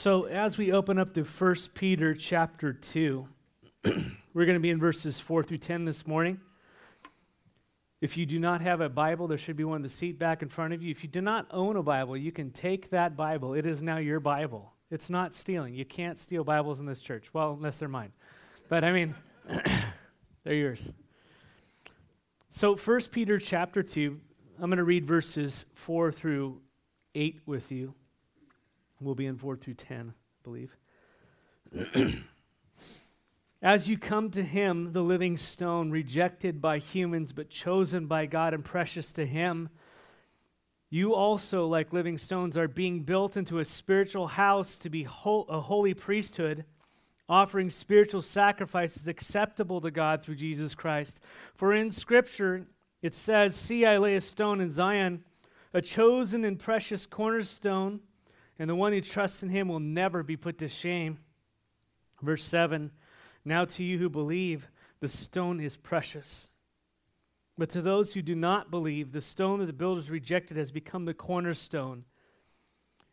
[0.00, 3.28] So, as we open up to 1 Peter chapter 2,
[4.32, 6.40] we're going to be in verses 4 through 10 this morning.
[8.00, 10.40] If you do not have a Bible, there should be one in the seat back
[10.40, 10.90] in front of you.
[10.90, 13.52] If you do not own a Bible, you can take that Bible.
[13.52, 14.72] It is now your Bible.
[14.90, 15.74] It's not stealing.
[15.74, 17.34] You can't steal Bibles in this church.
[17.34, 18.12] Well, unless they're mine.
[18.70, 19.14] But I mean,
[20.44, 20.88] they're yours.
[22.48, 24.18] So, 1 Peter chapter 2,
[24.60, 26.62] I'm going to read verses 4 through
[27.14, 27.92] 8 with you.
[29.00, 30.76] We'll be in 4 through 10, I believe.
[33.62, 38.52] As you come to him, the living stone, rejected by humans but chosen by God
[38.52, 39.70] and precious to him,
[40.90, 45.46] you also, like living stones, are being built into a spiritual house to be ho-
[45.48, 46.64] a holy priesthood,
[47.28, 51.20] offering spiritual sacrifices acceptable to God through Jesus Christ.
[51.54, 52.66] For in Scripture
[53.02, 55.24] it says, See, I lay a stone in Zion,
[55.72, 58.00] a chosen and precious cornerstone
[58.60, 61.18] and the one who trusts in him will never be put to shame.
[62.20, 62.90] Verse 7
[63.42, 64.68] Now to you who believe,
[65.00, 66.50] the stone is precious.
[67.56, 71.06] But to those who do not believe, the stone that the builders rejected has become
[71.06, 72.04] the cornerstone,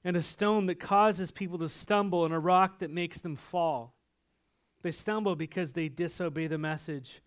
[0.03, 3.93] and a stone that causes people to stumble, and a rock that makes them fall.
[4.81, 7.21] They stumble because they disobey the message,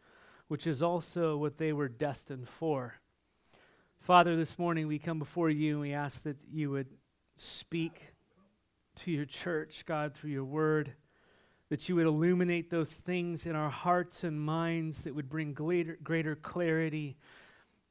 [0.47, 2.97] which is also what they were destined for.
[3.99, 6.87] Father, this morning we come before you and we ask that you would
[7.41, 8.13] speak
[8.97, 10.93] to your church, God, through your word,
[11.71, 15.97] that you would illuminate those things in our hearts and minds that would bring greater,
[16.03, 17.17] greater clarity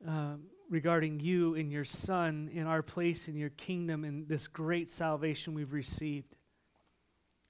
[0.07, 0.35] uh,
[0.69, 5.53] regarding you and your Son in our place in your kingdom and this great salvation
[5.53, 6.35] we've received.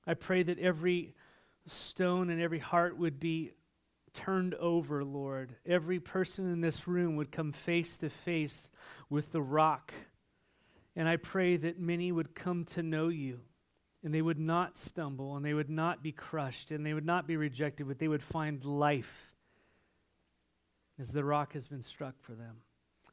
[0.08, 1.16] I pray that every
[1.66, 3.52] stone and every heart would be
[4.14, 5.55] turned over, Lord.
[5.66, 8.72] Every person in this room would come face to face
[9.09, 9.94] with the rock
[10.95, 13.39] and I pray that many would come to know you
[14.03, 17.27] and they would not stumble and they would not be crushed and they would not
[17.27, 19.33] be rejected, but they would find life
[20.99, 22.58] as the rock has been struck for them.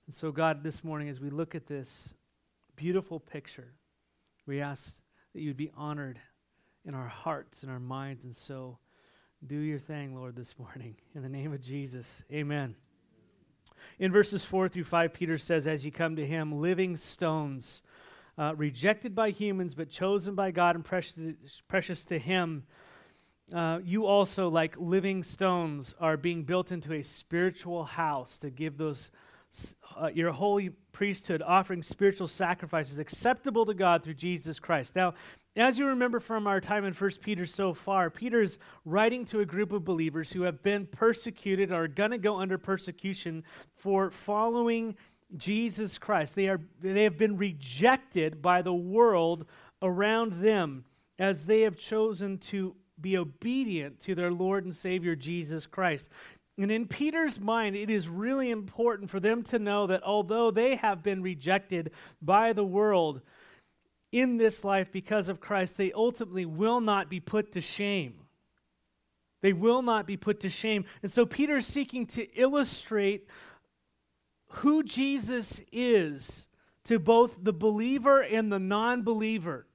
[0.07, 2.15] And so, God, this morning, as we look at this
[2.77, 3.73] beautiful picture,
[4.47, 5.01] we ask
[5.35, 6.21] that you'd be honored
[6.85, 8.25] in our hearts and our minds.
[8.25, 8.79] And so,
[9.47, 10.97] do your thing, Lord, this morning.
[11.15, 12.77] In the name of Jesus, amen.
[13.99, 17.83] In verses 4 through 5, Peter says, As you come to him, living stones,
[18.39, 21.35] uh, rejected by humans, but chosen by God and precious,
[21.69, 22.65] precious to him,
[23.55, 28.77] uh, you also, like living stones, are being built into a spiritual house to give
[28.77, 29.11] those
[29.97, 34.97] uh, your holy priesthood, offering spiritual sacrifices acceptable to God through Jesus Christ.
[34.97, 35.15] Now,
[35.57, 39.41] as you remember from our time in 1 Peter so far, Peter is writing to
[39.41, 43.43] a group of believers who have been persecuted or are going to go under persecution
[43.75, 44.97] for following
[45.37, 46.35] Jesus Christ.
[46.35, 49.47] They, are, they have been rejected by the world
[49.83, 50.85] around them
[51.19, 56.11] as they have chosen to be obedient to their Lord and Savior Jesus Christ.
[56.59, 60.77] And in Peter's mind, it is really important for them to know that although they
[60.77, 63.21] have been rejected by the world
[64.13, 68.15] in this life because of Christ, they ultimately will not be put to shame.
[69.43, 70.85] They will not be put to shame.
[71.03, 73.29] And so Peter is seeking to illustrate
[74.49, 76.47] who Jesus is
[76.85, 79.67] to both the believer and the non believer.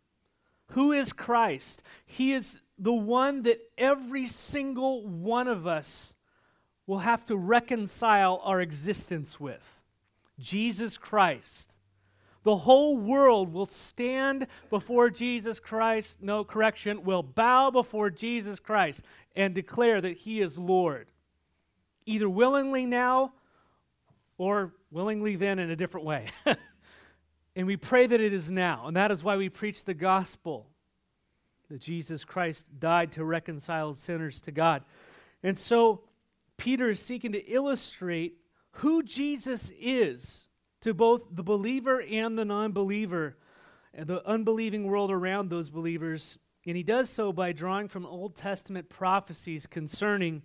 [0.72, 1.84] Who is Christ?
[2.06, 6.14] He is the one that every single one of us
[6.88, 9.82] will have to reconcile our existence with
[10.40, 11.76] Jesus Christ.
[12.44, 19.04] The whole world will stand before Jesus Christ, no correction, will bow before Jesus Christ
[19.36, 21.08] and declare that he is Lord.
[22.06, 23.34] Either willingly now
[24.38, 26.26] or willingly then in a different way.
[27.56, 28.88] and we pray that it is now.
[28.88, 30.68] And that is why we preach the gospel
[31.70, 34.84] that Jesus Christ died to reconcile sinners to God.
[35.44, 36.02] And so
[36.58, 38.38] Peter is seeking to illustrate
[38.76, 40.48] who Jesus is
[40.82, 43.38] to both the believer and the non believer,
[43.98, 46.38] the unbelieving world around those believers.
[46.66, 50.44] And he does so by drawing from Old Testament prophecies concerning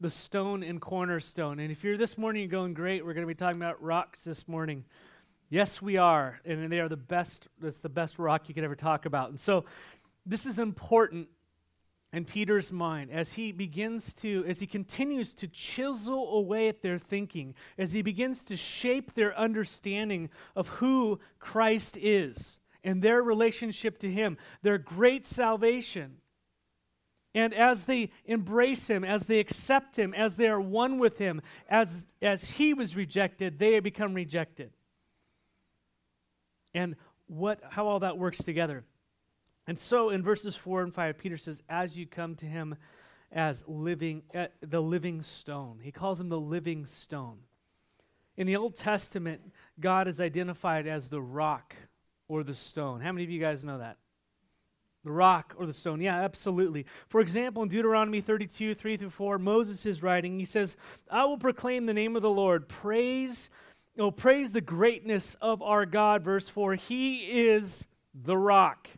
[0.00, 1.58] the stone and cornerstone.
[1.58, 4.48] And if you're this morning, going, great, we're going to be talking about rocks this
[4.48, 4.84] morning.
[5.48, 6.40] Yes, we are.
[6.44, 9.28] And they are the best, that's the best rock you could ever talk about.
[9.28, 9.64] And so
[10.26, 11.28] this is important
[12.12, 16.98] in Peter's mind as he begins to, as he continues to chisel away at their
[16.98, 23.98] thinking, as he begins to shape their understanding of who Christ is and their relationship
[23.98, 26.18] to him, their great salvation.
[27.34, 31.40] And as they embrace him, as they accept him, as they are one with him,
[31.66, 34.72] as, as he was rejected, they become rejected.
[36.74, 38.84] And what, how all that works together.
[39.66, 42.76] And so in verses 4 and 5, Peter says, As you come to him
[43.32, 45.80] as living, uh, the living stone.
[45.82, 47.38] He calls him the living stone.
[48.36, 49.40] In the Old Testament,
[49.80, 51.74] God is identified as the rock
[52.28, 53.00] or the stone.
[53.00, 53.98] How many of you guys know that?
[55.04, 56.00] The rock or the stone.
[56.00, 56.86] Yeah, absolutely.
[57.08, 60.76] For example, in Deuteronomy 32, 3 through 4, Moses is writing, he says,
[61.10, 62.68] I will proclaim the name of the Lord.
[62.68, 63.50] Praise,
[63.98, 66.22] oh, praise the greatness of our God.
[66.22, 68.88] Verse 4, He is the rock.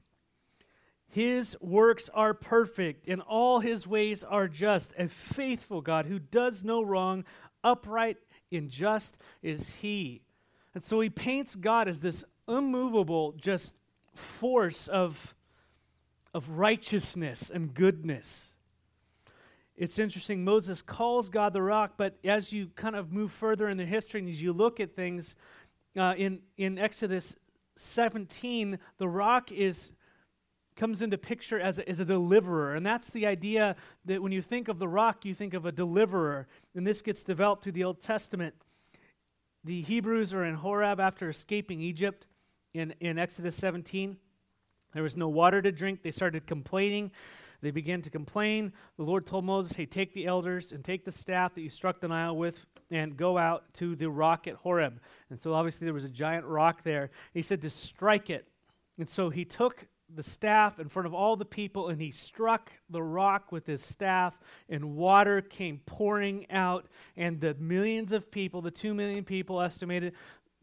[1.15, 4.93] His works are perfect, and all his ways are just.
[4.99, 7.25] A faithful God who does no wrong,
[7.63, 8.17] upright
[8.51, 10.23] and just is he.
[10.75, 13.75] And so he paints God as this unmovable, just
[14.13, 15.37] force of,
[16.35, 18.53] of righteousness and goodness.
[19.77, 23.77] It's interesting, Moses calls God the rock, but as you kind of move further in
[23.77, 25.37] the history and as you look at things,
[25.97, 27.37] uh, in, in Exodus
[27.77, 29.93] 17, the rock is
[30.77, 32.75] comes into picture as a, as a deliverer.
[32.75, 35.73] And that's the idea that when you think of the rock, you think of a
[35.73, 36.47] deliverer.
[36.75, 38.55] And this gets developed through the Old Testament.
[39.65, 42.27] The Hebrews are in Horeb after escaping Egypt
[42.75, 44.17] in, in Exodus 17.
[44.93, 46.03] There was no water to drink.
[46.03, 47.13] They started complaining.
[47.63, 48.73] They began to complain.
[48.99, 52.01] The Lord told Moses, Hey, take the elders and take the staff that you struck
[52.01, 55.01] the Nile with and go out to the rock at Horeb.
[55.31, 57.11] And so obviously there was a giant rock there.
[57.33, 58.47] He said to strike it.
[58.99, 62.73] And so he took the staff in front of all the people, and he struck
[62.91, 64.39] the rock with his staff,
[64.69, 70.15] and water came pouring out, and the millions of people, the two million people estimated,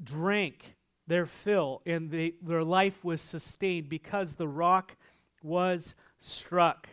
[0.03, 0.75] drank
[1.07, 4.95] their fill, and they, their life was sustained because the rock
[5.43, 6.87] was struck.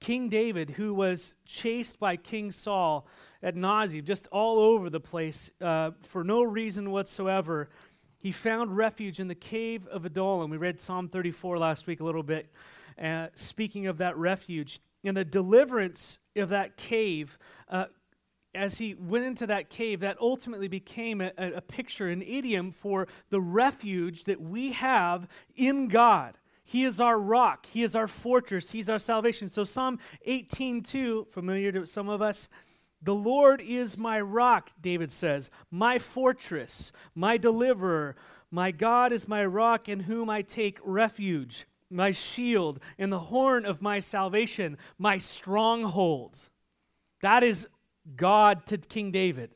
[0.00, 3.06] King David, who was chased by King Saul
[3.42, 7.68] ad nauseam, just all over the place uh, for no reason whatsoever,
[8.18, 10.50] he found refuge in the cave of Adullam.
[10.50, 12.50] We read Psalm 34 last week a little bit,
[13.00, 14.80] uh, speaking of that refuge.
[15.04, 17.38] And the deliverance of that cave,
[17.68, 17.86] uh,
[18.54, 23.06] as he went into that cave, that ultimately became a, a picture, an idiom for
[23.30, 26.36] the refuge that we have in God.
[26.64, 27.66] He is our rock.
[27.66, 28.72] He is our fortress.
[28.72, 29.48] He's our salvation.
[29.48, 32.48] So Psalm 18:2, familiar to some of us,
[33.02, 38.16] the Lord is my rock, David says, my fortress, my deliverer.
[38.50, 43.66] My God is my rock in whom I take refuge, my shield and the horn
[43.66, 46.38] of my salvation, my stronghold.
[47.20, 47.68] That is
[48.16, 49.50] God to King David.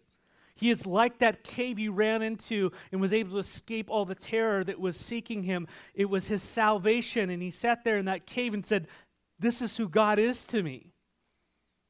[0.54, 4.14] He is like that cave he ran into and was able to escape all the
[4.14, 5.66] terror that was seeking him.
[5.94, 7.30] It was his salvation.
[7.30, 8.86] And he sat there in that cave and said,
[9.38, 10.92] This is who God is to me.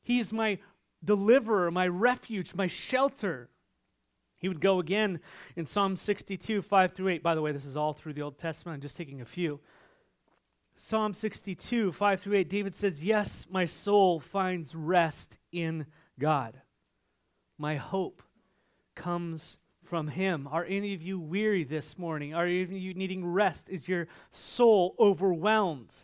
[0.02, 0.58] He is my
[1.04, 3.48] deliverer, my refuge, my shelter.
[4.38, 5.20] He would go again
[5.54, 7.22] in Psalm 62, 5 through 8.
[7.22, 8.74] By the way, this is all through the Old Testament.
[8.74, 9.60] I'm just taking a few.
[10.74, 15.86] Psalm 62, 5 through 8, David says, Yes, my soul finds rest in
[16.18, 16.60] God.
[17.58, 18.22] My hope
[18.94, 20.48] comes from Him.
[20.50, 22.34] Are any of you weary this morning?
[22.34, 23.68] Are any of you needing rest?
[23.68, 25.94] Is your soul overwhelmed?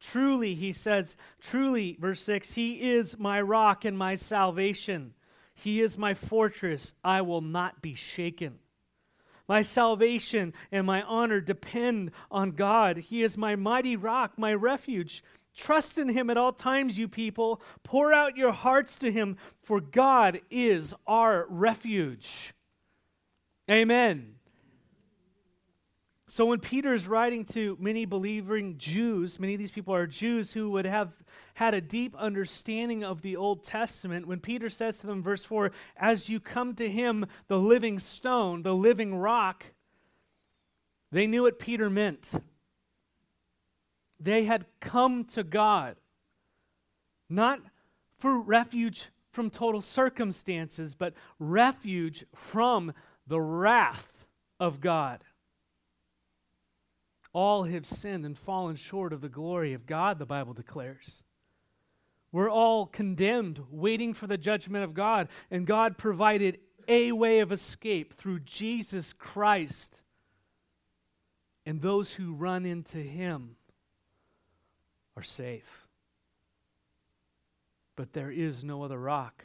[0.00, 5.14] Truly, he says, truly, verse 6, He is my rock and my salvation.
[5.54, 6.94] He is my fortress.
[7.02, 8.58] I will not be shaken.
[9.48, 12.98] My salvation and my honor depend on God.
[12.98, 15.24] He is my mighty rock, my refuge.
[15.56, 17.60] Trust in him at all times, you people.
[17.82, 22.54] Pour out your hearts to him, for God is our refuge.
[23.68, 24.37] Amen.
[26.30, 30.52] So when Peter is writing to many believing Jews, many of these people are Jews
[30.52, 31.16] who would have
[31.54, 34.28] had a deep understanding of the Old Testament.
[34.28, 38.62] When Peter says to them, verse 4, as you come to him, the living stone,
[38.62, 39.64] the living rock,
[41.10, 42.34] they knew what Peter meant.
[44.20, 45.96] They had come to God,
[47.30, 47.60] not
[48.18, 52.92] for refuge from total circumstances, but refuge from
[53.26, 54.26] the wrath
[54.60, 55.24] of God.
[57.32, 61.22] All have sinned and fallen short of the glory of God, the Bible declares.
[62.32, 67.52] We're all condemned, waiting for the judgment of God, and God provided a way of
[67.52, 70.02] escape through Jesus Christ.
[71.64, 73.56] And those who run into Him
[75.16, 75.86] are safe.
[77.96, 79.44] But there is no other rock.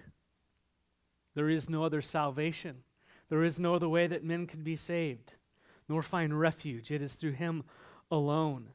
[1.36, 2.84] There is no other salvation.
[3.30, 5.34] There is no other way that men can be saved
[5.88, 6.92] nor find refuge.
[6.92, 7.64] It is through him
[8.12, 8.70] alone.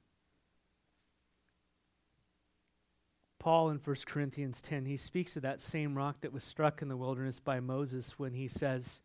[3.38, 6.88] Paul in 1 Corinthians 10, he speaks of that same rock that was struck in
[6.88, 9.00] the wilderness by Moses when he says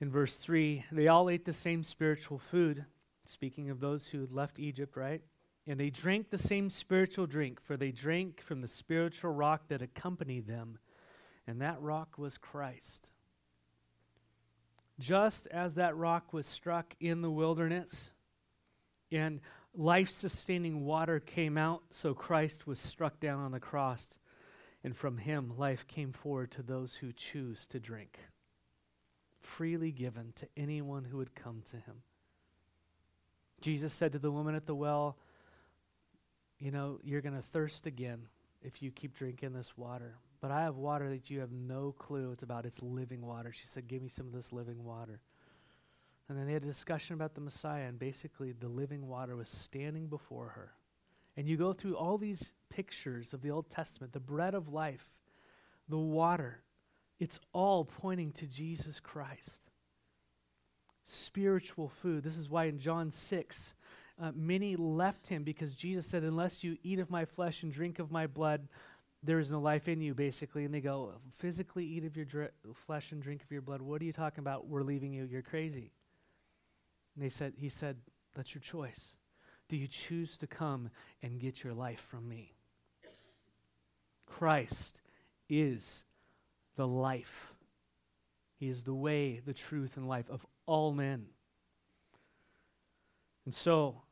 [0.00, 2.86] in verse 3 they all ate the same spiritual food,
[3.26, 5.20] speaking of those who had left Egypt, right?
[5.66, 9.82] And they drank the same spiritual drink, for they drank from the spiritual rock that
[9.82, 10.78] accompanied them,
[11.46, 13.10] and that rock was Christ.
[14.98, 18.10] Just as that rock was struck in the wilderness,
[19.12, 19.40] and
[19.74, 24.06] life sustaining water came out, so Christ was struck down on the cross,
[24.82, 28.18] and from him life came forward to those who choose to drink,
[29.40, 32.02] freely given to anyone who would come to him.
[33.60, 35.16] Jesus said to the woman at the well,
[36.58, 38.26] You know, you're going to thirst again
[38.62, 40.16] if you keep drinking this water.
[40.40, 42.64] But I have water that you have no clue it's about.
[42.64, 43.52] It's living water.
[43.52, 45.20] She said, Give me some of this living water.
[46.28, 49.48] And then they had a discussion about the Messiah, and basically the living water was
[49.48, 50.72] standing before her.
[51.36, 55.06] And you go through all these pictures of the Old Testament the bread of life,
[55.88, 56.60] the water,
[57.18, 59.62] it's all pointing to Jesus Christ
[61.08, 62.22] spiritual food.
[62.22, 63.74] This is why in John 6,
[64.20, 67.98] uh, many left him because Jesus said, Unless you eat of my flesh and drink
[67.98, 68.68] of my blood,
[69.22, 70.64] there is no life in you, basically.
[70.64, 72.52] And they go, Physically eat of your dr-
[72.86, 73.82] flesh and drink of your blood.
[73.82, 74.68] What are you talking about?
[74.68, 75.24] We're leaving you.
[75.24, 75.92] You're crazy.
[77.14, 77.96] And they said, He said,
[78.34, 79.16] That's your choice.
[79.68, 80.90] Do you choose to come
[81.22, 82.54] and get your life from me?
[84.26, 85.00] Christ
[85.48, 86.04] is
[86.76, 87.52] the life.
[88.58, 91.26] He is the way, the truth, and life of all men.
[93.44, 94.02] And so,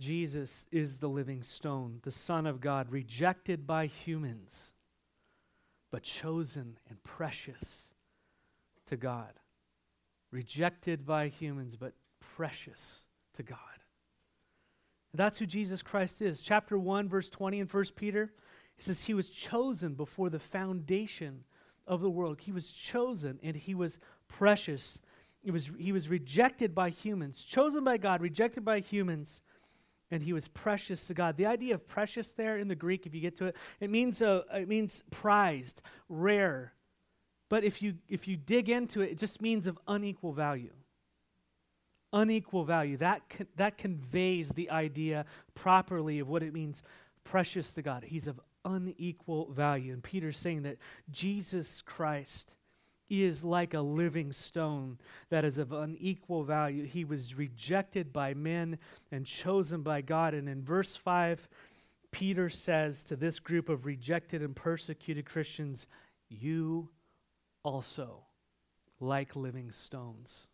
[0.00, 4.72] Jesus is the living stone, the Son of God, rejected by humans,
[5.90, 7.94] but chosen and precious
[8.86, 9.32] to God.
[10.30, 11.94] Rejected by humans, but
[12.36, 13.00] precious
[13.34, 13.58] to God.
[15.14, 16.42] That's who Jesus Christ is.
[16.42, 18.32] Chapter 1, verse 20 in 1 Peter,
[18.76, 21.44] he says, He was chosen before the foundation
[21.86, 22.40] of the world.
[22.40, 24.98] He was chosen and he was precious
[25.42, 29.40] it was, he was rejected by humans, chosen by God, rejected by humans,
[30.10, 31.36] and he was precious to God.
[31.36, 34.22] The idea of precious there in the Greek, if you get to it, it means,
[34.22, 36.72] uh, it means prized, rare.
[37.48, 40.72] But if you, if you dig into it, it just means of unequal value.
[42.12, 42.96] Unequal value.
[42.96, 43.22] That,
[43.56, 46.82] that conveys the idea properly of what it means
[47.24, 48.04] precious to God.
[48.04, 49.92] He's of unequal value.
[49.92, 50.78] And Peter's saying that
[51.10, 52.54] Jesus Christ
[53.08, 54.98] is like a living stone
[55.30, 56.84] that is of unequal value.
[56.84, 58.78] He was rejected by men
[59.10, 60.34] and chosen by God.
[60.34, 61.48] And in verse 5,
[62.10, 65.86] Peter says to this group of rejected and persecuted Christians,
[66.28, 66.90] You
[67.62, 68.24] also,
[69.00, 70.46] like living stones.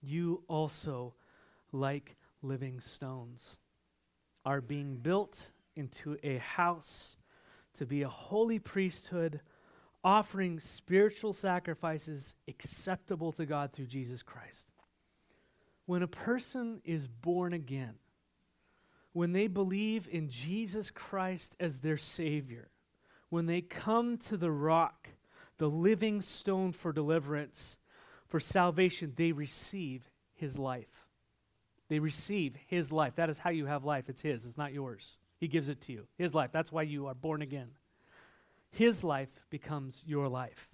[0.00, 1.14] You also,
[1.72, 3.56] like living stones,
[4.44, 7.16] are being built into a house
[7.74, 9.40] to be a holy priesthood
[10.04, 14.70] offering spiritual sacrifices acceptable to God through Jesus Christ.
[15.86, 17.94] When a person is born again,
[19.12, 22.70] when they believe in Jesus Christ as their Savior,
[23.28, 25.08] when they come to the rock,
[25.58, 27.76] the living stone for deliverance,
[28.26, 31.06] for salvation, they receive His life.
[31.88, 33.16] They receive His life.
[33.16, 34.08] That is how you have life.
[34.08, 35.16] It's His, it's not yours.
[35.38, 36.06] He gives it to you.
[36.16, 36.50] His life.
[36.52, 37.68] That's why you are born again
[38.72, 40.72] his life becomes your life.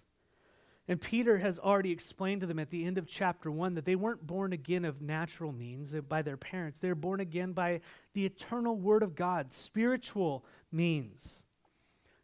[0.90, 3.94] And Peter has already explained to them at the end of chapter 1 that they
[3.94, 6.78] weren't born again of natural means uh, by their parents.
[6.78, 7.82] They're born again by
[8.14, 11.42] the eternal Word of God, spiritual means.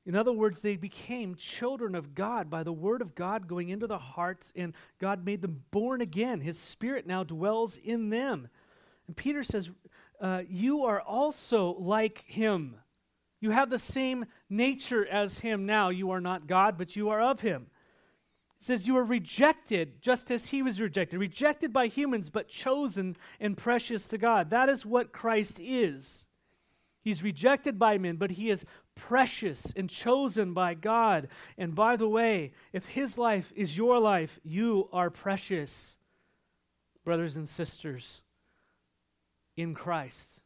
[0.06, 3.86] In other words, they became children of God by the Word of God going into
[3.86, 6.40] the hearts, and God made them born again.
[6.40, 8.48] His Spirit now dwells in them.
[9.06, 9.70] And Peter says,
[10.20, 12.76] uh, You are also like Him.
[13.44, 15.90] You have the same nature as him now.
[15.90, 17.66] You are not God, but you are of him.
[18.58, 23.18] It says you are rejected just as he was rejected, rejected by humans, but chosen
[23.38, 24.48] and precious to God.
[24.48, 26.24] That is what Christ is.
[27.02, 31.28] He's rejected by men, but he is precious and chosen by God.
[31.58, 35.98] And by the way, if his life is your life, you are precious,
[37.04, 38.22] brothers and sisters,
[39.54, 40.43] in Christ.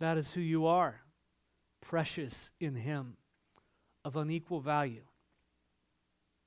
[0.00, 1.00] That is who you are.
[1.80, 3.16] Precious in Him,
[4.04, 5.04] of unequal value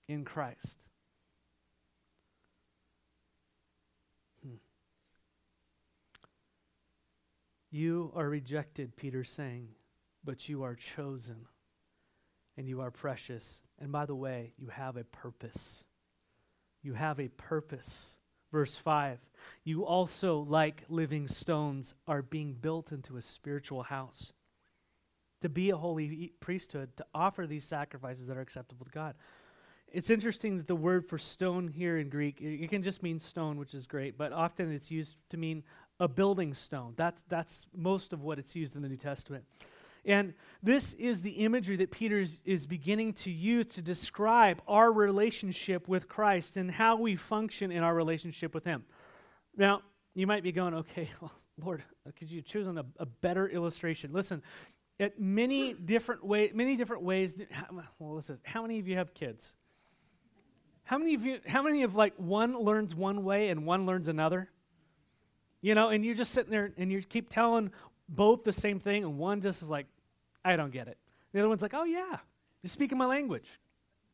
[0.08, 0.80] in Christ.
[4.44, 4.56] Hmm.
[7.72, 9.70] You are rejected, Peter's saying,
[10.24, 11.46] but you are chosen
[12.58, 13.62] and you are precious.
[13.80, 15.84] And by the way, you have a purpose.
[16.82, 18.14] You have a purpose.
[18.52, 19.20] Verse 5
[19.64, 24.34] You also, like living stones, are being built into a spiritual house
[25.42, 29.16] to be a holy priesthood, to offer these sacrifices that are acceptable to God.
[29.92, 33.20] it's interesting that the word for stone here in Greek, it, it, can just mean
[33.20, 35.64] stone, which is great, but often it's used to mean
[36.00, 36.94] a building stone.
[36.98, 39.46] That's, that's most of what it's used in the New Testament.
[40.08, 40.34] And
[40.64, 45.90] this is the imagery that Peter is, is beginning to use to describe our relationship
[45.90, 48.86] with Christ and how we function in our relationship with Him.
[49.58, 49.82] Now,
[50.16, 51.84] you might be going, okay, well, Lord,
[52.18, 54.14] could you choose on a, a better illustration?
[54.14, 54.42] Listen,
[54.98, 57.36] at many different ways, many different ways.
[58.00, 59.54] Well, listen, how many of you have kids?
[60.86, 61.40] How many of you?
[61.46, 64.50] How many of like one learns one way and one learns another?
[65.62, 67.72] You know, and you're just sitting there and you keep telling
[68.08, 69.86] both the same thing, and one just is like,
[70.48, 70.98] I don't get it.
[71.34, 72.18] The other one's like, oh yeah,
[72.64, 73.60] you're speaking my language.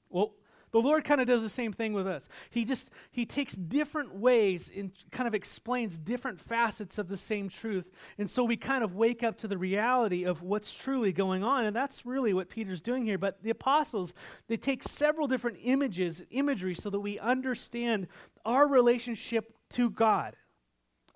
[0.09, 0.33] Well,
[0.71, 2.27] the Lord kind of does the same thing with us.
[2.49, 7.49] He just he takes different ways and kind of explains different facets of the same
[7.49, 7.91] truth.
[8.17, 11.65] And so we kind of wake up to the reality of what's truly going on.
[11.65, 13.19] And that's really what Peter's doing here.
[13.19, 14.15] But the apostles,
[14.47, 18.07] they take several different images, imagery so that we understand
[18.43, 20.35] our relationship to God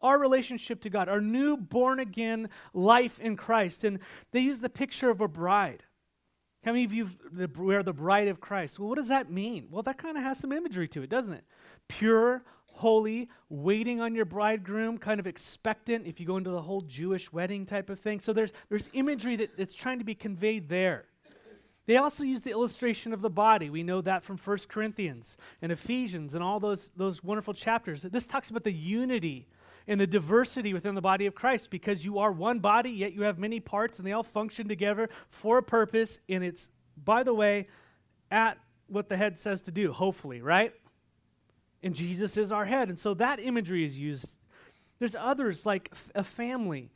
[0.01, 3.83] our relationship to God, our new born again life in Christ.
[3.83, 3.99] And
[4.31, 5.83] they use the picture of a bride.
[6.63, 7.09] How many of you
[7.55, 8.77] wear the bride of Christ?
[8.77, 9.67] Well, what does that mean?
[9.71, 11.45] Well, that kind of has some imagery to it, doesn't it?
[11.87, 16.81] Pure, holy, waiting on your bridegroom, kind of expectant if you go into the whole
[16.81, 18.19] Jewish wedding type of thing.
[18.19, 21.05] So there's, there's imagery that, that's trying to be conveyed there.
[21.87, 23.69] They also use the illustration of the body.
[23.69, 28.01] We know that from 1 Corinthians and Ephesians and all those, those wonderful chapters.
[28.01, 29.47] This talks about the unity
[29.87, 33.23] and the diversity within the body of Christ because you are one body, yet you
[33.23, 36.19] have many parts and they all function together for a purpose.
[36.27, 36.67] And it's,
[37.01, 37.67] by the way,
[38.29, 40.73] at what the head says to do, hopefully, right?
[41.81, 42.89] And Jesus is our head.
[42.89, 44.33] And so that imagery is used.
[44.99, 46.91] There's others like a family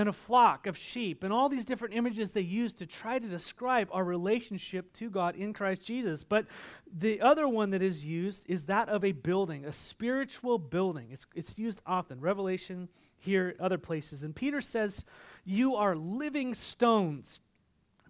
[0.00, 3.28] and a flock of sheep, and all these different images they use to try to
[3.28, 6.24] describe our relationship to God in Christ Jesus.
[6.24, 6.46] But
[6.90, 11.08] the other one that is used is that of a building, a spiritual building.
[11.10, 12.88] It's, it's used often, Revelation,
[13.18, 14.24] here, other places.
[14.24, 15.04] And Peter says,
[15.44, 17.40] You are living stones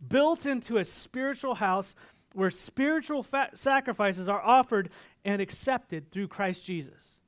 [0.06, 1.96] built into a spiritual house
[2.34, 4.90] where spiritual fa- sacrifices are offered
[5.24, 7.18] and accepted through Christ Jesus.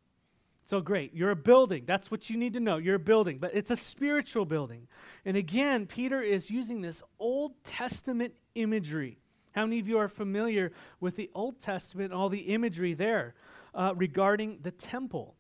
[0.73, 1.13] So great.
[1.13, 1.85] You're a building.
[1.85, 2.79] That's what you need to know.
[2.79, 4.89] You're a building, but it's a spiritual building.
[5.27, 9.19] And again, Peter is using this Old Testament imagery.
[9.51, 13.35] How many of you are familiar with the Old Testament all the imagery there
[13.75, 15.35] uh, regarding the temple?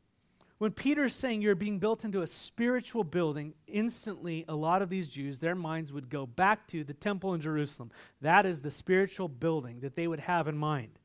[0.58, 5.08] When Peter's saying you're being built into a spiritual building, instantly a lot of these
[5.08, 7.90] Jews, their minds would go back to the temple in Jerusalem.
[8.20, 10.98] That is the spiritual building that they would have in mind.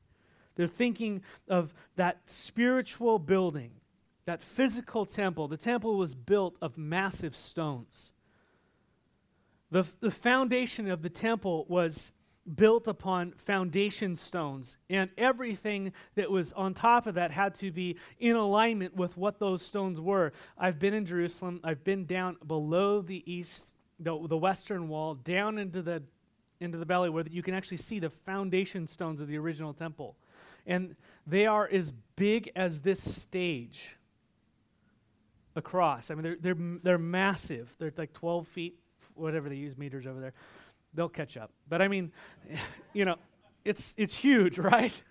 [0.56, 3.72] They're thinking of that spiritual building
[4.28, 8.12] that physical temple, the temple was built of massive stones.
[9.72, 12.12] The, the foundation of the temple was
[12.56, 17.96] built upon foundation stones, and everything that was on top of that had to be
[18.20, 20.34] in alignment with what those stones were.
[20.58, 25.58] I've been in Jerusalem, I've been down below the east, the, the western wall, down
[25.58, 26.04] into the
[26.60, 30.16] into the valley where you can actually see the foundation stones of the original temple.
[30.66, 30.96] And
[31.28, 33.97] they are as big as this stage
[35.58, 36.12] across.
[36.12, 37.76] I mean, they're, they're, they're massive.
[37.80, 38.80] They're like 12 feet,
[39.16, 40.34] whatever they use meters over there.
[40.94, 41.52] They'll catch up.
[41.68, 42.12] But I mean,
[42.94, 43.16] you know,
[43.66, 45.02] it's, it's huge, right?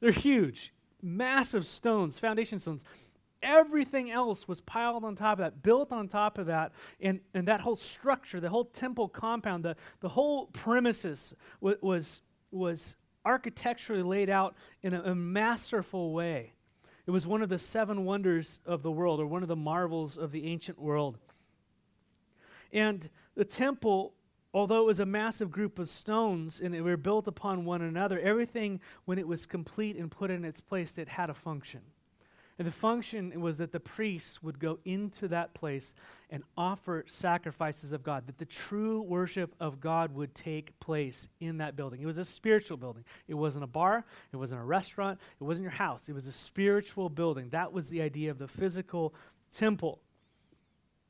[0.00, 0.74] They're huge.
[1.00, 2.84] Massive stones, foundation stones.
[3.42, 7.46] Everything else was piled on top of that, built on top of that, and, and
[7.48, 14.02] that whole structure, the whole temple compound, the, the whole premises w- was, was architecturally
[14.02, 16.54] laid out in a, a masterful way.
[17.06, 20.16] It was one of the seven wonders of the world, or one of the marvels
[20.16, 21.18] of the ancient world.
[22.72, 24.14] And the temple,
[24.52, 28.18] although it was a massive group of stones and they were built upon one another,
[28.18, 31.82] everything, when it was complete and put in its place, it had a function.
[32.56, 35.92] And the function was that the priests would go into that place
[36.30, 41.58] and offer sacrifices of God, that the true worship of God would take place in
[41.58, 42.00] that building.
[42.00, 43.04] It was a spiritual building.
[43.26, 46.02] It wasn't a bar, it wasn't a restaurant, it wasn't your house.
[46.08, 47.48] It was a spiritual building.
[47.50, 49.14] That was the idea of the physical
[49.52, 50.00] temple.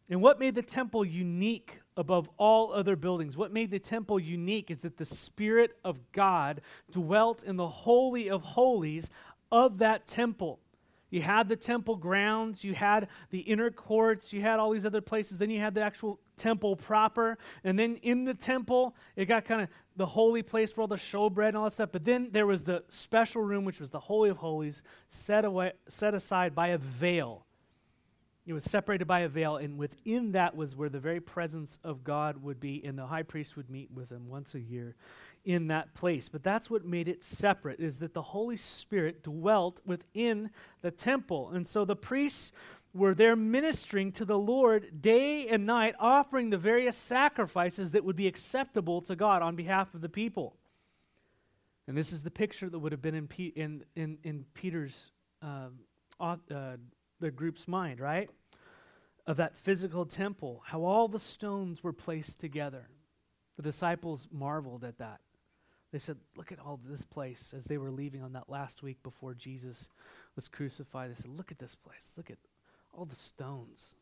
[0.08, 4.70] And what made the temple unique above all other buildings, what made the temple unique
[4.70, 9.10] is that the Spirit of God dwelt in the Holy of Holies
[9.52, 10.60] of that temple.
[11.14, 15.00] You had the temple grounds, you had the inner courts, you had all these other
[15.00, 15.38] places.
[15.38, 17.38] Then you had the actual temple proper.
[17.62, 20.96] And then in the temple, it got kind of the holy place where all the
[20.96, 21.90] showbread and all that stuff.
[21.92, 25.74] But then there was the special room, which was the Holy of Holies, set, away,
[25.86, 27.46] set aside by a veil.
[28.44, 32.02] It was separated by a veil, and within that was where the very presence of
[32.02, 34.96] God would be, and the high priest would meet with him once a year
[35.44, 36.28] in that place.
[36.28, 41.50] But that's what made it separate, is that the Holy Spirit dwelt within the temple.
[41.50, 42.52] And so the priests
[42.94, 48.16] were there ministering to the Lord day and night, offering the various sacrifices that would
[48.16, 50.56] be acceptable to God on behalf of the people.
[51.86, 55.10] And this is the picture that would have been in, in, in, in Peter's,
[55.42, 55.80] um,
[56.18, 56.36] uh,
[57.20, 58.30] the group's mind, right?
[59.26, 62.88] Of that physical temple, how all the stones were placed together.
[63.56, 65.20] The disciples marveled at that.
[65.94, 69.00] They said, Look at all this place as they were leaving on that last week
[69.04, 69.88] before Jesus
[70.34, 71.08] was crucified.
[71.08, 72.10] They said, Look at this place.
[72.16, 72.38] Look at
[72.92, 73.94] all the stones.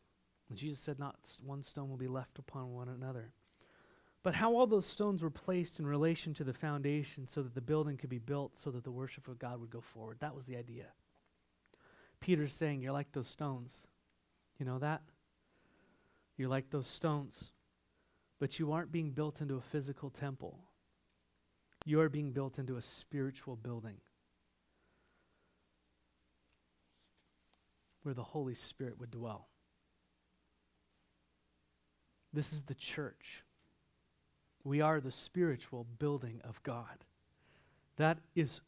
[0.49, 3.29] And Jesus said, Not one stone will be left upon one another.
[4.23, 7.61] But how all those stones were placed in relation to the foundation so that the
[7.61, 10.17] building could be built so that the worship of God would go forward.
[10.19, 10.87] That was the idea.
[12.19, 13.85] Peter's saying, You're like those stones.
[14.57, 15.03] You know that?
[16.37, 17.51] You're like those stones.
[18.39, 20.57] But you aren't being built into a physical temple,
[21.85, 23.97] you are being built into a spiritual building
[28.03, 29.47] where the Holy Spirit would dwell.
[32.31, 33.43] This is the church.
[34.63, 37.05] We are the spiritual building of God.
[37.97, 38.61] That is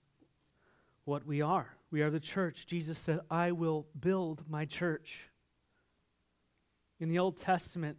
[1.05, 1.75] what we are.
[1.91, 2.67] We are the church.
[2.67, 5.21] Jesus said, I will build my church.
[6.99, 7.97] In the Old Testament,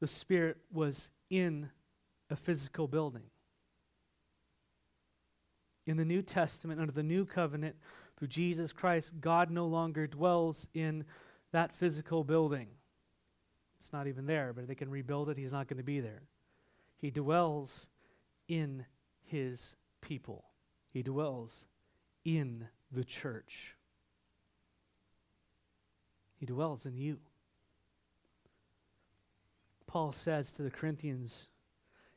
[0.00, 1.70] the Spirit was in
[2.30, 3.24] a physical building.
[5.88, 7.74] In the New Testament, under the new covenant,
[8.18, 11.06] through Jesus Christ, God no longer dwells in
[11.50, 12.66] that physical building.
[13.78, 15.38] It's not even there, but if they can rebuild it.
[15.38, 16.24] He's not going to be there.
[16.98, 17.86] He dwells
[18.48, 18.84] in
[19.24, 20.44] his people,
[20.90, 21.64] he dwells
[22.22, 23.74] in the church.
[26.36, 27.18] He dwells in you.
[29.86, 31.48] Paul says to the Corinthians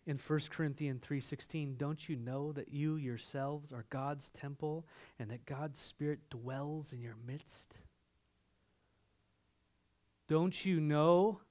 [0.06, 4.86] in 1 Corinthians 3:16, "Don't you know that you yourselves are God's temple
[5.20, 7.78] and that God's spirit dwells in your midst?"
[10.28, 11.42] Don't you know,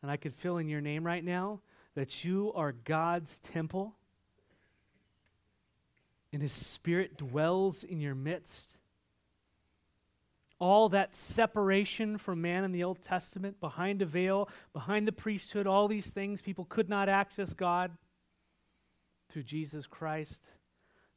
[0.00, 1.62] and I could fill in your name right now,
[1.94, 3.96] that you are God's temple
[6.32, 8.76] and his spirit dwells in your midst?
[10.64, 15.66] All that separation from man in the Old Testament, behind a veil, behind the priesthood,
[15.66, 17.90] all these things, people could not access God.
[19.30, 20.42] Through Jesus Christ,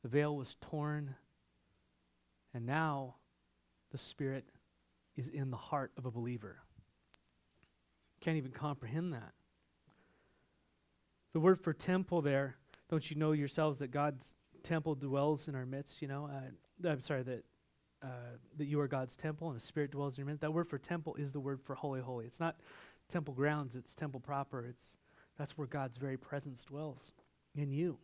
[0.04, 1.16] the veil was torn,
[2.54, 3.16] and now
[3.90, 4.44] the Spirit
[5.16, 6.58] is in the heart of a believer.
[8.20, 9.32] Can't even comprehend that.
[11.32, 12.58] The word for temple there,
[12.90, 16.02] don't you know yourselves that God's temple dwells in our midst?
[16.02, 17.46] You know, uh, I'm sorry, that
[18.04, 20.42] uh, that you are God's temple and the Spirit dwells in your midst.
[20.42, 22.26] That word for temple is the word for holy, holy.
[22.26, 22.56] It's not
[23.10, 24.66] temple grounds, it's temple proper.
[24.66, 24.98] It's,
[25.38, 27.12] that's where God's very presence dwells
[27.56, 27.98] in you.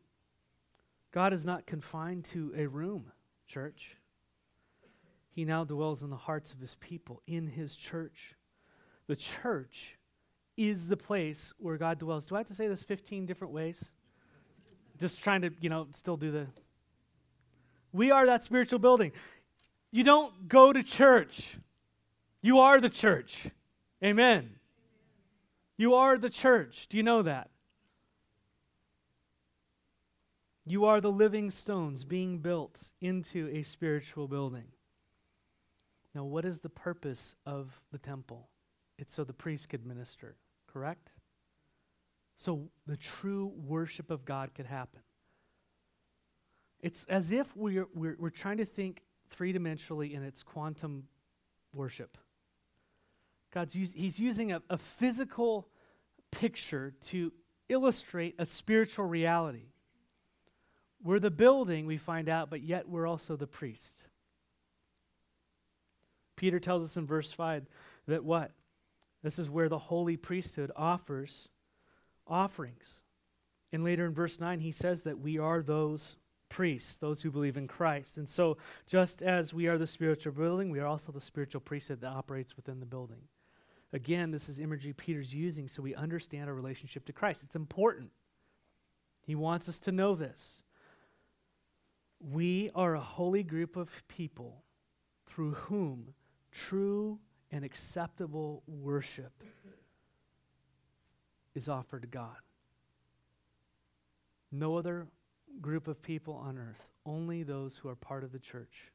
[1.11, 3.11] God is not confined to a room,
[3.47, 3.97] church.
[5.29, 8.35] He now dwells in the hearts of his people, in his church.
[9.07, 9.97] The church
[10.57, 12.25] is the place where God dwells.
[12.25, 13.83] Do I have to say this 15 different ways?
[14.99, 16.47] Just trying to, you know, still do the.
[17.91, 19.11] We are that spiritual building.
[19.93, 21.55] You don't go to church,
[22.41, 23.47] you are the church.
[24.03, 24.55] Amen.
[25.77, 26.87] You are the church.
[26.89, 27.51] Do you know that?
[30.65, 34.65] You are the living stones being built into a spiritual building.
[36.15, 38.49] Now, what is the purpose of the temple?
[38.97, 41.11] It's so the priest could minister, correct?
[42.35, 45.01] So the true worship of God could happen.
[46.81, 49.03] It's as if we're, we're, we're trying to think
[49.33, 51.07] three dimensionally in its quantum
[51.73, 52.17] worship.
[53.51, 55.67] God's us- He's using a, a physical
[56.31, 57.31] picture to
[57.69, 59.71] illustrate a spiritual reality.
[61.03, 64.05] We're the building, we find out, but yet we're also the priest.
[66.35, 67.65] Peter tells us in verse 5
[68.07, 68.51] that what?
[69.21, 71.49] This is where the holy priesthood offers
[72.27, 73.01] offerings.
[73.71, 76.17] And later in verse 9, he says that we are those
[76.53, 78.19] priests, those who believe in Christ.
[78.19, 82.01] And so, just as we are the spiritual building, we are also the spiritual priesthood
[82.01, 83.23] that operates within the building.
[83.91, 87.41] Again, this is imagery Peter's using so we understand our relationship to Christ.
[87.41, 88.11] It's important.
[89.25, 90.61] He wants us to know this.
[92.19, 94.63] We are a holy group of people
[95.25, 96.13] through whom
[96.51, 97.17] true
[97.51, 99.43] and acceptable worship
[101.55, 102.37] is offered to God.
[104.51, 105.07] No other
[105.61, 108.91] group of people on earth, only those who are part of the church.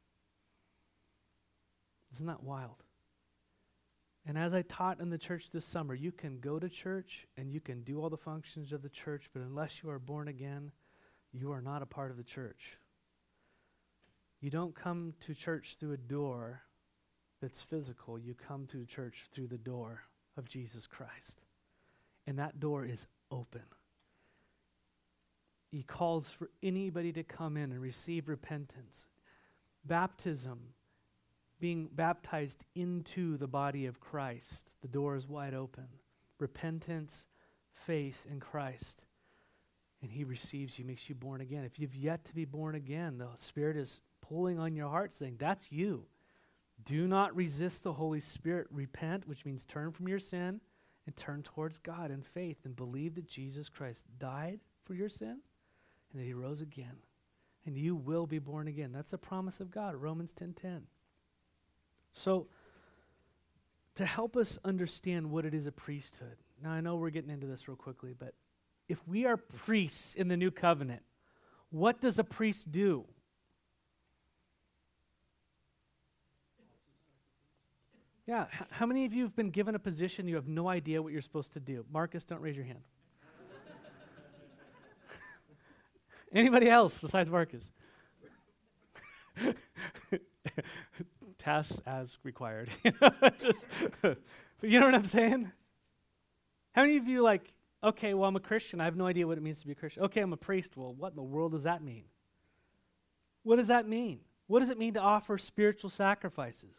[2.14, 2.83] Isn't that wild?
[4.27, 7.51] And as I taught in the church this summer, you can go to church and
[7.51, 10.71] you can do all the functions of the church, but unless you are born again,
[11.33, 12.79] you are not a part of the church.
[14.40, 16.62] You don't come to church through a door
[17.40, 18.18] that's physical.
[18.18, 20.03] You come to church through the door
[20.37, 21.40] of Jesus Christ.
[22.27, 23.62] And that door is open.
[25.70, 29.07] He calls for anybody to come in and receive repentance.
[29.85, 30.59] Baptism,
[31.61, 35.88] being baptized into the body of Christ, the door is wide open.
[36.38, 37.26] Repentance,
[37.74, 39.04] faith in Christ.
[40.00, 41.64] And He receives you, makes you born again.
[41.64, 45.37] If you've yet to be born again, the Spirit is pulling on your heart saying,
[45.38, 46.07] That's you.
[46.83, 48.68] Do not resist the Holy Spirit.
[48.70, 50.61] Repent, which means turn from your sin
[51.07, 55.38] and turn towards God in faith and believe that Jesus Christ died for your sin
[56.12, 56.97] and that he rose again.
[57.66, 58.92] And you will be born again.
[58.92, 60.55] That's the promise of God, Romans 10:10.
[60.55, 60.87] 10, 10.
[62.12, 62.49] So
[63.94, 66.37] to help us understand what it is a priesthood.
[66.62, 68.35] Now I know we're getting into this real quickly, but
[68.88, 71.03] if we are priests in the new covenant,
[71.71, 73.07] what does a priest do?
[78.25, 81.12] Yeah, how many of you have been given a position you have no idea what
[81.12, 81.85] you're supposed to do?
[81.90, 82.83] Marcus, don't raise your hand.
[86.33, 87.64] Anybody else besides Marcus?
[91.38, 92.71] Tasks as required.
[93.38, 93.67] Just,
[94.62, 95.51] you know what I'm saying?
[96.73, 98.81] How many of you like, okay, well, I'm a Christian.
[98.81, 100.03] I have no idea what it means to be a Christian.
[100.05, 100.77] Okay, I'm a priest.
[100.77, 102.05] Well, what in the world does that mean?
[103.43, 104.21] What does that mean?
[104.47, 106.77] What does it mean to offer spiritual sacrifices?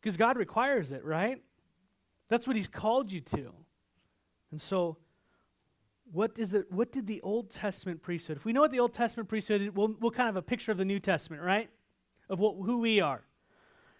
[0.00, 1.42] Because God requires it, right?
[2.28, 3.52] That's what He's called you to.
[4.50, 4.96] And so,
[6.12, 6.70] what is it?
[6.70, 8.36] What did the Old Testament priesthood?
[8.36, 10.46] If we know what the Old Testament priesthood is, we'll, we'll kind of have a
[10.46, 11.68] picture of the New Testament, right?
[12.28, 13.22] Of what, who we are.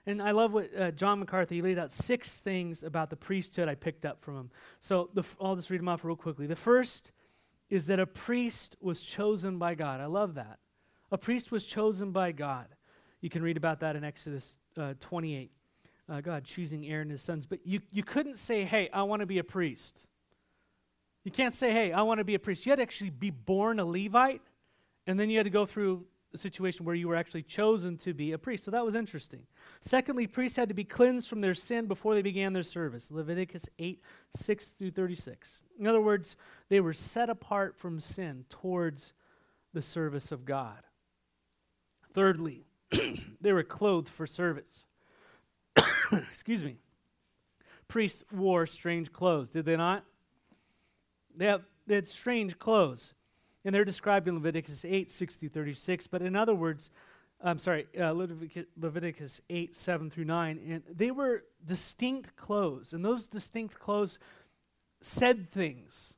[0.07, 3.69] And I love what uh, John MacArthur, he laid out six things about the priesthood
[3.69, 4.51] I picked up from him.
[4.81, 6.47] So the, I'll just read them off real quickly.
[6.47, 7.13] The first
[7.69, 10.01] is that a priest was chosen by God.
[10.01, 10.61] I love that.
[11.13, 12.69] A priest was chosen by God.
[13.21, 15.51] You can read about that in Exodus uh, 28.
[16.11, 17.45] Uh, God choosing Aaron and his sons.
[17.45, 20.07] But you, you couldn't say, hey, I want to be a priest.
[21.29, 22.65] You can't say, hey, I want to be a priest.
[22.65, 24.41] You had to actually be born a Levite,
[25.07, 28.15] and then you had to go through a situation where you were actually chosen to
[28.15, 28.65] be a priest.
[28.65, 29.43] So that was interesting.
[29.83, 33.11] Secondly, priests had to be cleansed from their sin before they began their service.
[33.11, 34.01] Leviticus 8,
[34.37, 35.61] 6 through 36.
[35.79, 36.35] In other words,
[36.71, 39.13] they were set apart from sin towards
[39.75, 40.81] the service of God.
[42.15, 42.65] Thirdly,
[43.43, 44.87] they were clothed for service.
[46.11, 46.79] Excuse me.
[47.87, 50.07] Priests wore strange clothes, did they not?
[51.37, 53.15] They, have, they had strange clothes.
[53.65, 56.07] And they're described in Leviticus 8, 6 through 36.
[56.07, 56.91] But in other words,
[57.43, 60.61] I'm sorry, uh, Leviticus, Leviticus 8, 7 through 9.
[60.69, 62.93] And they were distinct clothes.
[62.93, 64.19] And those distinct clothes
[65.01, 66.15] said things.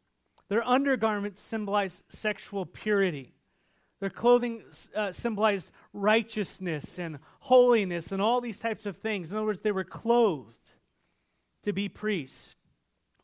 [0.49, 3.35] Their undergarments symbolized sexual purity.
[4.01, 4.63] Their clothing
[4.97, 9.31] uh, symbolized righteousness and holiness and all these types of things.
[9.31, 10.75] In other words, they were clothed
[11.63, 12.55] to be priests.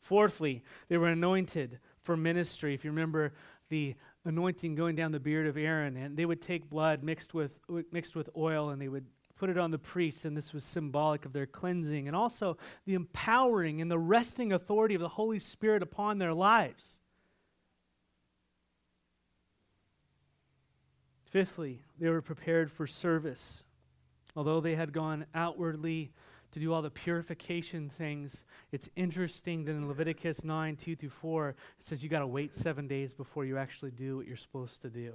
[0.07, 2.73] Fourthly, they were anointed for ministry.
[2.73, 3.33] If you remember
[3.67, 3.93] the
[4.23, 7.59] anointing going down the beard of Aaron, and they would take blood mixed with,
[7.91, 11.25] mixed with oil and they would put it on the priests, and this was symbolic
[11.25, 15.83] of their cleansing, and also the empowering and the resting authority of the Holy Spirit
[15.83, 16.99] upon their lives.
[21.25, 23.63] Fifthly, they were prepared for service.
[24.37, 26.13] Although they had gone outwardly
[26.51, 28.43] to do all the purification things.
[28.71, 32.55] It's interesting that in Leviticus 9, 2 through 4, it says you got to wait
[32.55, 35.13] seven days before you actually do what you're supposed to do.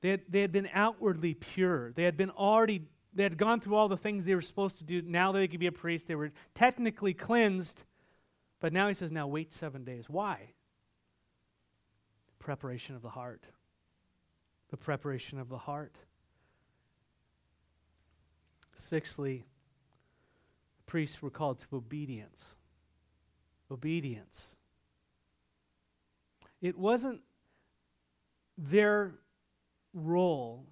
[0.00, 1.92] They had, they had been outwardly pure.
[1.92, 2.82] They had been already,
[3.14, 5.02] they had gone through all the things they were supposed to do.
[5.02, 6.08] Now they could be a priest.
[6.08, 7.84] They were technically cleansed.
[8.60, 10.08] But now he says, now wait seven days.
[10.08, 10.54] Why?
[12.38, 13.44] Preparation of the heart.
[14.70, 15.96] The preparation of the heart.
[18.74, 19.46] Sixthly,
[20.92, 22.44] priests were called to obedience.
[23.70, 24.56] Obedience.
[26.60, 27.22] It wasn't
[28.58, 29.14] their
[29.94, 30.66] role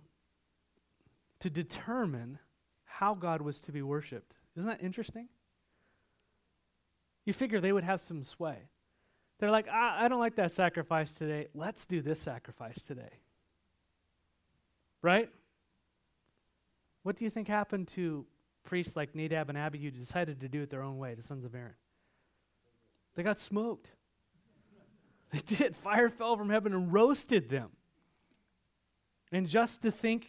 [1.38, 2.38] to determine
[2.84, 4.34] how God was to be worshiped.
[4.58, 5.26] Isn't that interesting?
[7.24, 8.58] You figure they would have some sway.
[9.38, 11.46] They're like, I, I don't like that sacrifice today.
[11.54, 13.20] Let's do this sacrifice today.
[15.00, 15.30] Right?
[17.04, 18.26] What do you think happened to
[18.64, 21.54] priests like Nadab and Abihu decided to do it their own way, the sons of
[21.54, 21.74] Aaron.
[23.14, 23.90] They got smoked.
[25.32, 25.76] They did.
[25.76, 27.70] Fire fell from heaven and roasted them.
[29.30, 30.26] And just to think,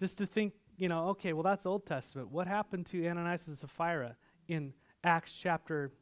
[0.00, 2.30] just to think, you know, okay, well, that's Old Testament.
[2.30, 4.16] What happened to Ananias and Sapphira
[4.48, 4.72] in
[5.04, 5.92] Acts chapter,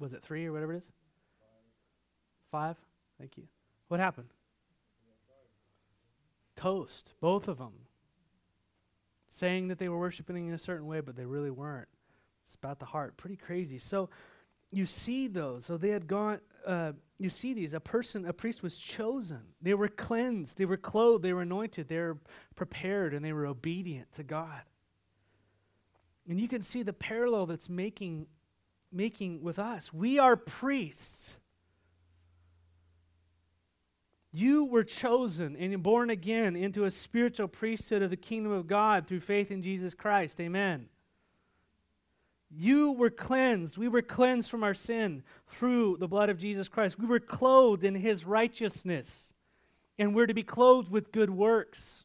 [0.00, 0.90] was it three or whatever it is?
[2.50, 2.76] Five?
[3.20, 3.44] Thank you.
[3.86, 4.30] What happened?
[6.56, 7.72] Toast, both of them.
[9.36, 11.88] Saying that they were worshiping in a certain way, but they really weren't.
[12.42, 13.18] It's about the heart.
[13.18, 13.78] Pretty crazy.
[13.78, 14.08] So
[14.70, 15.66] you see those.
[15.66, 17.74] So they had gone, uh, you see these.
[17.74, 19.42] A person, a priest was chosen.
[19.60, 20.56] They were cleansed.
[20.56, 21.22] They were clothed.
[21.22, 21.86] They were anointed.
[21.86, 22.16] They were
[22.54, 24.62] prepared and they were obedient to God.
[26.26, 28.28] And you can see the parallel that's making,
[28.90, 29.92] making with us.
[29.92, 31.36] We are priests.
[34.36, 39.06] You were chosen and born again into a spiritual priesthood of the kingdom of God
[39.06, 40.38] through faith in Jesus Christ.
[40.42, 40.90] Amen.
[42.50, 43.78] You were cleansed.
[43.78, 46.98] We were cleansed from our sin through the blood of Jesus Christ.
[46.98, 49.32] We were clothed in his righteousness,
[49.98, 52.04] and we're to be clothed with good works.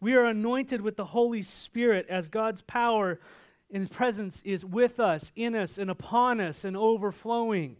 [0.00, 3.18] We are anointed with the Holy Spirit as God's power
[3.72, 7.78] and his presence is with us, in us, and upon us, and overflowing.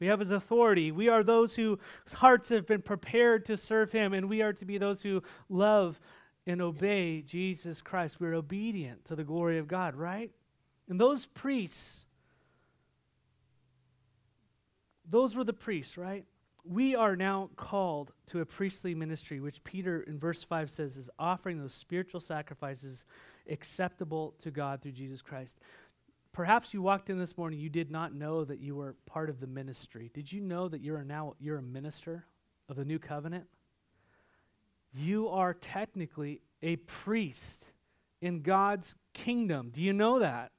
[0.00, 0.92] We have his authority.
[0.92, 1.78] We are those whose
[2.14, 6.00] hearts have been prepared to serve him, and we are to be those who love
[6.46, 8.20] and obey Jesus Christ.
[8.20, 10.30] We're obedient to the glory of God, right?
[10.88, 12.06] And those priests,
[15.08, 16.24] those were the priests, right?
[16.64, 21.10] We are now called to a priestly ministry, which Peter in verse 5 says is
[21.18, 23.04] offering those spiritual sacrifices
[23.48, 25.58] acceptable to God through Jesus Christ.
[26.38, 29.40] Perhaps you walked in this morning, you did not know that you were part of
[29.40, 30.08] the ministry.
[30.14, 32.26] Did you know that you're now you're a minister
[32.68, 33.48] of the new covenant?
[34.94, 37.64] you are technically a priest
[38.22, 39.70] in God's kingdom.
[39.70, 40.52] Do you know that?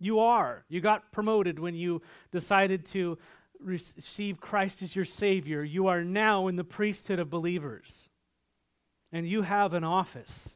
[0.00, 0.64] You are.
[0.70, 2.00] You got promoted when you
[2.32, 3.18] decided to
[3.60, 5.62] receive Christ as your Savior.
[5.62, 8.08] You are now in the priesthood of believers.
[9.12, 10.54] And you have an office.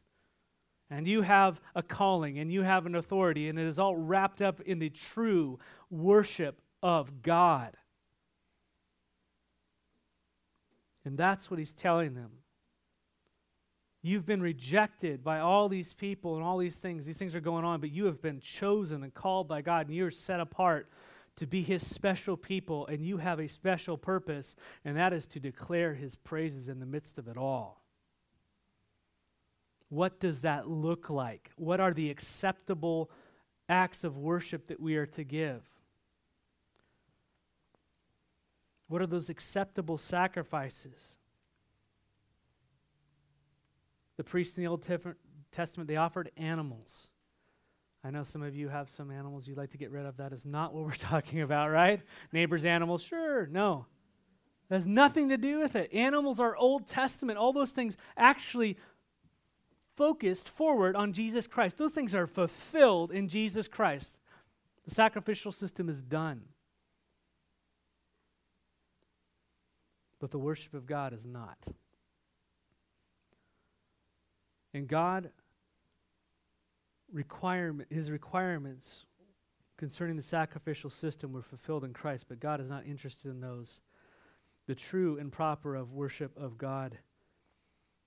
[0.92, 2.38] And you have a calling.
[2.38, 3.48] And you have an authority.
[3.48, 5.58] And it is all wrapped up in the true
[5.90, 7.76] worship of God.
[11.04, 12.30] And that's what he's telling them.
[14.02, 17.06] You've been rejected by all these people and all these things.
[17.06, 19.94] These things are going on, but you have been chosen and called by God, and
[19.94, 20.88] you're set apart
[21.36, 25.40] to be His special people, and you have a special purpose, and that is to
[25.40, 27.81] declare His praises in the midst of it all.
[29.92, 31.50] What does that look like?
[31.56, 33.10] What are the acceptable
[33.68, 35.60] acts of worship that we are to give?
[38.88, 41.18] What are those acceptable sacrifices?
[44.16, 44.82] The priests in the Old
[45.52, 47.08] Testament, they offered animals.
[48.02, 50.16] I know some of you have some animals you'd like to get rid of.
[50.16, 52.00] That is not what we're talking about, right?
[52.32, 53.84] Neighbors' animals, sure, no.
[54.70, 55.92] Has nothing to do with it.
[55.92, 57.38] Animals are Old Testament.
[57.38, 58.78] All those things actually
[59.96, 61.78] focused forward on Jesus Christ.
[61.78, 64.18] Those things are fulfilled in Jesus Christ.
[64.84, 66.42] The sacrificial system is done.
[70.20, 71.58] But the worship of God is not.
[74.74, 75.30] And God
[77.12, 79.04] requirement his requirements
[79.76, 83.80] concerning the sacrificial system were fulfilled in Christ, but God is not interested in those.
[84.66, 86.98] The true and proper of worship of God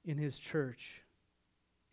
[0.05, 1.04] in his church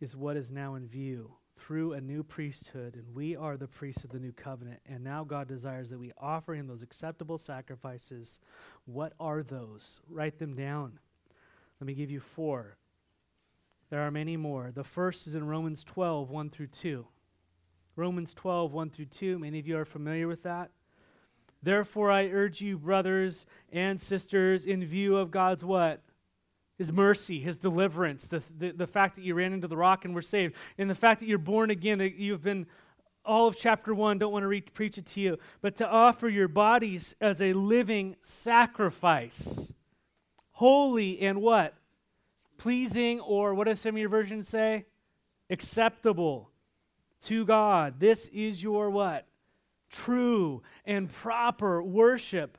[0.02, 4.02] is what is now in view through a new priesthood, and we are the priests
[4.02, 4.80] of the new covenant.
[4.84, 8.40] And now God desires that we offer him those acceptable sacrifices.
[8.84, 10.00] What are those?
[10.08, 10.98] Write them down.
[11.80, 12.76] Let me give you four.
[13.90, 14.72] There are many more.
[14.74, 17.06] The first is in Romans 12, 1 through 2.
[17.94, 19.38] Romans 12, 1 through 2.
[19.38, 20.70] Many of you are familiar with that.
[21.62, 26.02] Therefore, I urge you, brothers and sisters, in view of God's what?
[26.82, 30.14] His mercy, His deliverance, the, the, the fact that you ran into the rock and
[30.14, 32.66] were saved, and the fact that you're born again, that you've been
[33.24, 36.28] all of chapter 1, don't want to re- preach it to you, but to offer
[36.28, 39.72] your bodies as a living sacrifice,
[40.52, 41.76] holy and what?
[42.62, 44.84] pleasing, or what does some of your versions say?
[45.50, 46.48] Acceptable
[47.22, 47.98] to God.
[47.98, 49.26] This is your what?
[49.90, 52.56] True and proper worship.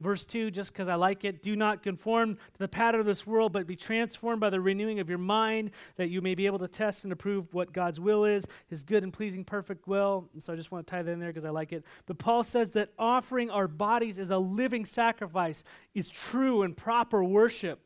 [0.00, 3.26] Verse 2, just because I like it, do not conform to the pattern of this
[3.26, 6.58] world, but be transformed by the renewing of your mind, that you may be able
[6.58, 10.28] to test and approve what God's will is, his good and pleasing, perfect will.
[10.32, 11.84] And so I just want to tie that in there because I like it.
[12.06, 15.62] But Paul says that offering our bodies as a living sacrifice
[15.94, 17.80] is true and proper worship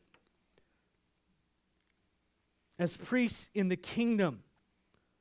[2.79, 4.41] as priests in the kingdom.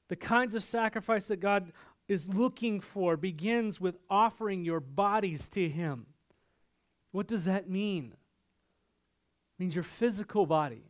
[0.09, 1.70] The kinds of sacrifice that God
[2.09, 6.07] is looking for begins with offering your bodies to Him.
[7.19, 8.12] What does that mean?
[8.12, 10.85] It means your physical body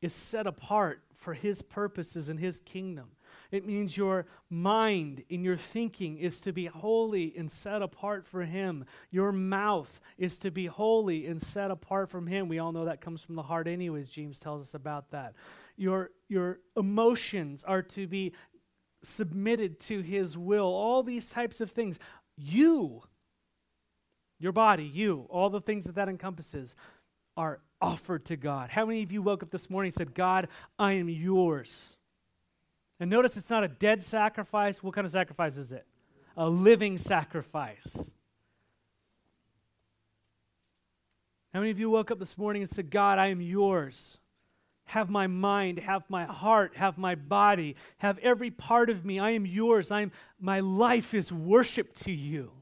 [0.00, 3.08] is set apart for His purposes and His kingdom.
[3.50, 8.42] It means your mind in your thinking is to be holy and set apart for
[8.42, 8.84] Him.
[9.10, 12.46] Your mouth is to be holy and set apart from Him.
[12.46, 14.08] We all know that comes from the heart, anyways.
[14.08, 15.34] James tells us about that.
[15.76, 18.32] Your, your emotions are to be
[19.02, 20.66] submitted to His will.
[20.66, 21.98] All these types of things.
[22.36, 23.02] You,
[24.38, 26.74] your body, you, all the things that that encompasses,
[27.36, 28.70] are offered to God.
[28.70, 31.96] How many of you woke up this morning and said, God, I am yours?
[33.00, 34.82] And notice it's not a dead sacrifice.
[34.82, 35.86] What kind of sacrifice is it?
[36.36, 38.10] A living sacrifice.
[41.52, 44.18] How many of you woke up this morning and said, God, I am yours?
[44.86, 49.18] Have my mind, have my heart, have my body, have every part of me.
[49.18, 49.90] I am yours.
[49.90, 52.52] I am, my life is worship to you.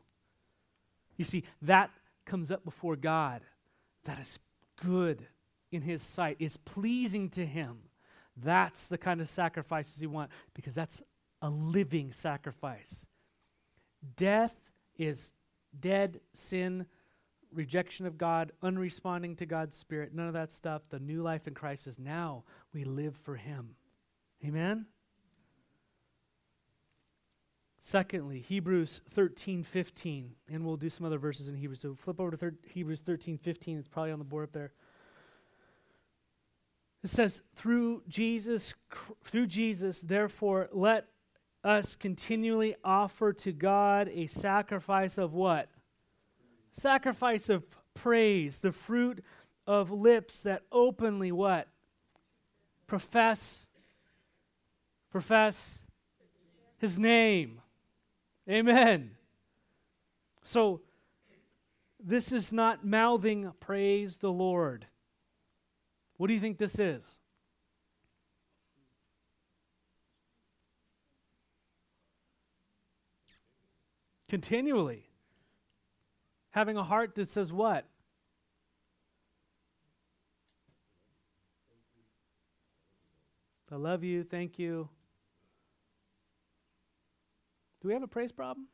[1.17, 1.91] You see, that
[2.25, 3.43] comes up before God.
[4.05, 4.39] That is
[4.85, 5.27] good
[5.73, 7.79] in His sight, is pleasing to Him.
[8.37, 11.03] That's the kind of sacrifices you want because that's
[11.43, 13.07] a living sacrifice.
[14.17, 14.55] Death
[14.99, 15.33] is
[15.79, 16.87] dead sin,
[17.53, 20.83] rejection of God, unresponding to God's Spirit, none of that stuff.
[20.91, 23.77] The new life in Christ is now we live for Him.
[24.45, 24.87] Amen?
[27.87, 30.33] Secondly, Hebrews 13, 15.
[30.51, 31.83] And we'll do some other verses in Hebrews.
[31.83, 33.79] So flip over to thir- Hebrews 13, 15.
[33.79, 34.73] It's probably on the board up there.
[37.05, 38.75] It says, through Jesus,
[39.23, 41.07] through Jesus, therefore, let
[41.63, 45.69] us continually offer to God a sacrifice of what?
[46.73, 47.63] Sacrifice of
[47.95, 49.23] praise, the fruit
[49.65, 51.69] of lips that openly what?
[52.89, 53.69] Profess,
[55.09, 55.85] profess
[56.79, 57.61] his name.
[58.49, 59.11] Amen.
[60.43, 60.81] So,
[61.99, 64.87] this is not mouthing praise the Lord.
[66.17, 67.05] What do you think this is?
[74.29, 75.09] Continually.
[76.51, 77.87] Having a heart that says what?
[83.71, 84.89] I love you, thank you.
[87.87, 88.67] Do we have a praise problem?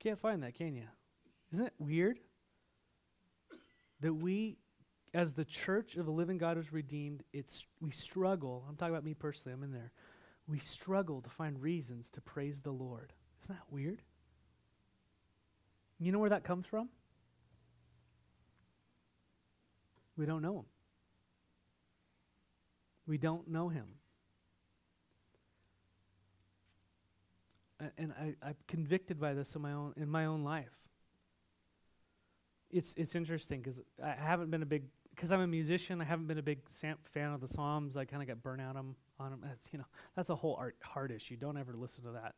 [0.00, 0.88] Can't find that, can you?
[1.52, 2.18] Isn't it weird
[4.00, 4.56] that we
[5.14, 8.66] as the church of the living God who's redeemed, it's we struggle.
[8.68, 9.92] I'm talking about me personally, I'm in there.
[10.48, 13.12] We struggle to find reasons to praise the Lord.
[13.44, 14.02] Isn't that weird?
[16.00, 16.88] You know where that comes from?
[20.16, 20.66] We don't know him.
[23.06, 23.86] We don't know him.
[27.98, 30.72] And I, I'm convicted by this in my own in my own life.
[32.70, 36.26] It's it's interesting because I haven't been a big because I'm a musician, I haven't
[36.26, 37.96] been a big sam- fan of the Psalms.
[37.96, 39.40] I kind of got burnt out on, on them.
[39.44, 39.84] That's, you know,
[40.16, 41.36] that's a whole art, hard issue.
[41.36, 42.34] Don't ever listen to that.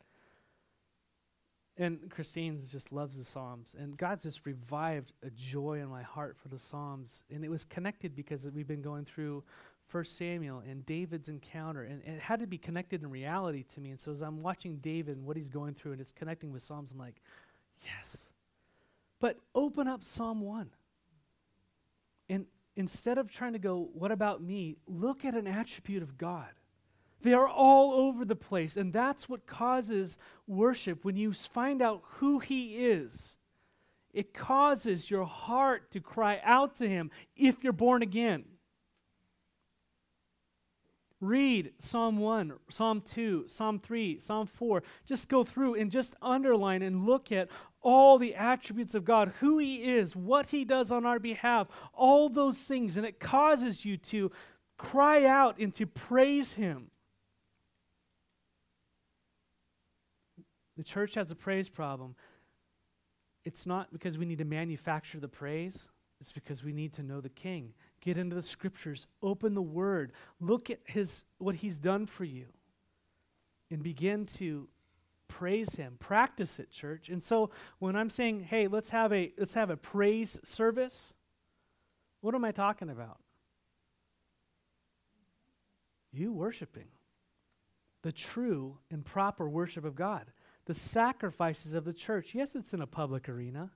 [1.76, 3.74] And Christine just loves the Psalms.
[3.78, 7.22] And God's just revived a joy in my heart for the Psalms.
[7.30, 9.42] And it was connected because we've been going through
[9.86, 11.82] First Samuel and David's encounter.
[11.82, 13.90] And, and, it had to be connected in reality to me.
[13.90, 16.62] And so as I'm watching David and what he's going through and it's connecting with
[16.62, 17.20] Psalms, I'm like,
[17.82, 18.26] yes.
[19.20, 20.70] But open up Psalm 1.
[22.28, 24.76] And instead of trying to go, what about me?
[24.86, 26.48] Look at an attribute of God.
[27.22, 28.76] They are all over the place.
[28.76, 31.04] And that's what causes worship.
[31.04, 33.36] When you find out who He is,
[34.12, 38.44] it causes your heart to cry out to Him if you're born again.
[41.20, 44.82] Read Psalm 1, Psalm 2, Psalm 3, Psalm 4.
[45.06, 47.48] Just go through and just underline and look at
[47.80, 52.28] all the attributes of God, who He is, what He does on our behalf, all
[52.28, 52.96] those things.
[52.96, 54.32] And it causes you to
[54.76, 56.90] cry out and to praise Him.
[60.76, 62.16] The church has a praise problem.
[63.44, 65.88] It's not because we need to manufacture the praise,
[66.20, 67.74] it's because we need to know the King.
[68.04, 72.48] Get into the scriptures, open the word, look at his what he's done for you.
[73.70, 74.68] And begin to
[75.26, 75.96] praise him.
[75.98, 77.08] Practice it, church.
[77.08, 77.48] And so
[77.78, 81.14] when I'm saying, "Hey, let's have a let's have a praise service,"
[82.20, 83.20] what am I talking about?
[86.12, 86.88] You worshiping
[88.02, 90.30] the true and proper worship of God.
[90.66, 92.34] The sacrifices of the church.
[92.34, 93.72] Yes, it's in a public arena.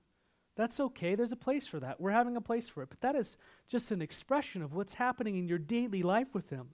[0.59, 1.15] That's okay.
[1.15, 2.01] There's a place for that.
[2.01, 2.89] We're having a place for it.
[2.89, 3.37] But that is
[3.69, 6.71] just an expression of what's happening in your daily life with Him.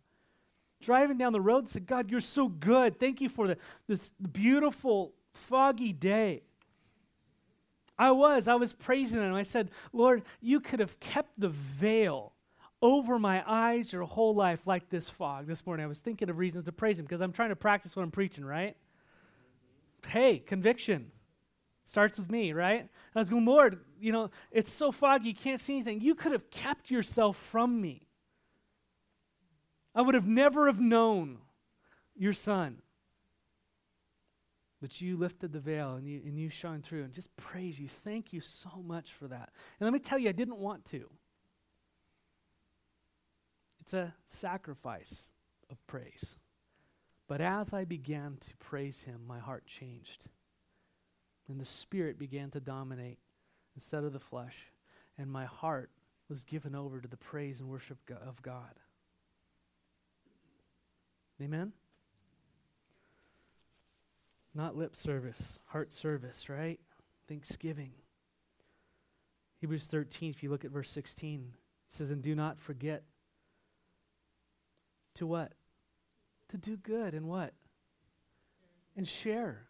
[0.82, 3.00] Driving down the road, said, God, you're so good.
[3.00, 6.42] Thank you for the, this beautiful, foggy day.
[7.96, 8.48] I was.
[8.48, 9.36] I was praising Him.
[9.36, 12.34] I said, Lord, you could have kept the veil
[12.82, 15.46] over my eyes your whole life like this fog.
[15.46, 17.96] This morning I was thinking of reasons to praise Him because I'm trying to practice
[17.96, 18.76] what I'm preaching, right?
[20.08, 21.12] Hey, conviction
[21.86, 22.82] starts with me, right?
[22.82, 26.02] And I was going, Lord, you know, it's so foggy, you can't see anything.
[26.02, 28.08] You could have kept yourself from me.
[29.94, 31.38] I would have never have known
[32.16, 32.82] your son.
[34.82, 37.88] But you lifted the veil and you, and you shone through and just praise you.
[37.88, 39.50] Thank you so much for that.
[39.80, 41.10] And let me tell you, I didn't want to.
[43.80, 45.30] It's a sacrifice
[45.70, 46.38] of praise.
[47.28, 50.26] But as I began to praise him, my heart changed.
[51.48, 53.20] And the Spirit began to dominate
[53.76, 54.56] instead of the flesh.
[55.18, 55.92] And my heart
[56.28, 58.80] was given over to the praise and worship of God.
[61.42, 61.74] Amen?
[64.54, 66.80] Not lip service, heart service, right?
[67.28, 67.92] Thanksgiving.
[69.60, 73.04] Hebrews 13, if you look at verse 16, it says, And do not forget
[75.16, 75.54] to what?
[76.50, 77.54] To do good and what?
[78.96, 79.68] And share.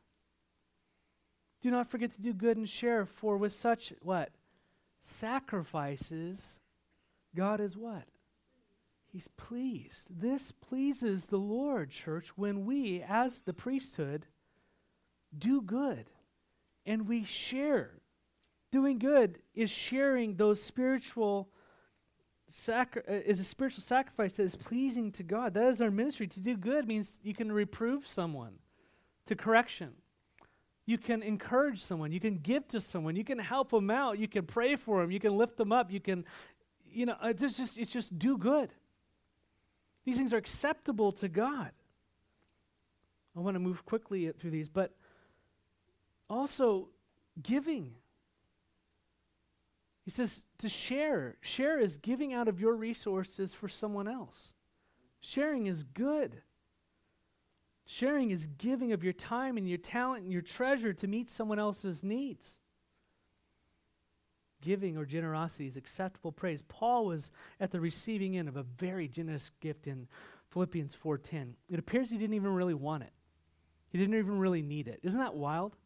[1.65, 4.29] Do not forget to do good and share, for with such what?
[4.99, 6.59] Sacrifices,
[7.35, 8.03] God is what?
[9.11, 10.05] He's pleased.
[10.11, 14.27] This pleases the Lord, church, when we, as the priesthood,
[15.35, 16.11] do good
[16.85, 17.93] and we share.
[18.71, 21.49] Doing good is sharing those spiritual
[22.47, 25.55] sacri- uh, is a spiritual sacrifice that is pleasing to God.
[25.55, 26.27] That is our ministry.
[26.27, 28.59] To do good means you can reprove someone
[29.25, 29.95] to correction.
[30.85, 32.11] You can encourage someone.
[32.11, 33.15] You can give to someone.
[33.15, 34.19] You can help them out.
[34.19, 35.11] You can pray for them.
[35.11, 35.91] You can lift them up.
[35.91, 36.25] You can,
[36.91, 38.69] you know, it's just, it's just do good.
[40.05, 41.71] These things are acceptable to God.
[43.35, 44.95] I want to move quickly through these, but
[46.29, 46.89] also
[47.41, 47.95] giving.
[50.05, 51.35] He says to share.
[51.41, 54.53] Share is giving out of your resources for someone else.
[55.19, 56.43] Sharing is good.
[57.85, 61.59] Sharing is giving of your time and your talent and your treasure to meet someone
[61.59, 62.57] else's needs.
[64.61, 66.63] Giving or generosity is acceptable praise.
[66.63, 67.29] Paul was
[67.59, 70.07] at the receiving end of a very generous gift in
[70.49, 71.55] Philippians 4:10.
[71.69, 73.13] It appears he didn't even really want it.
[73.89, 74.99] He didn't even really need it.
[75.03, 75.77] Isn't that wild?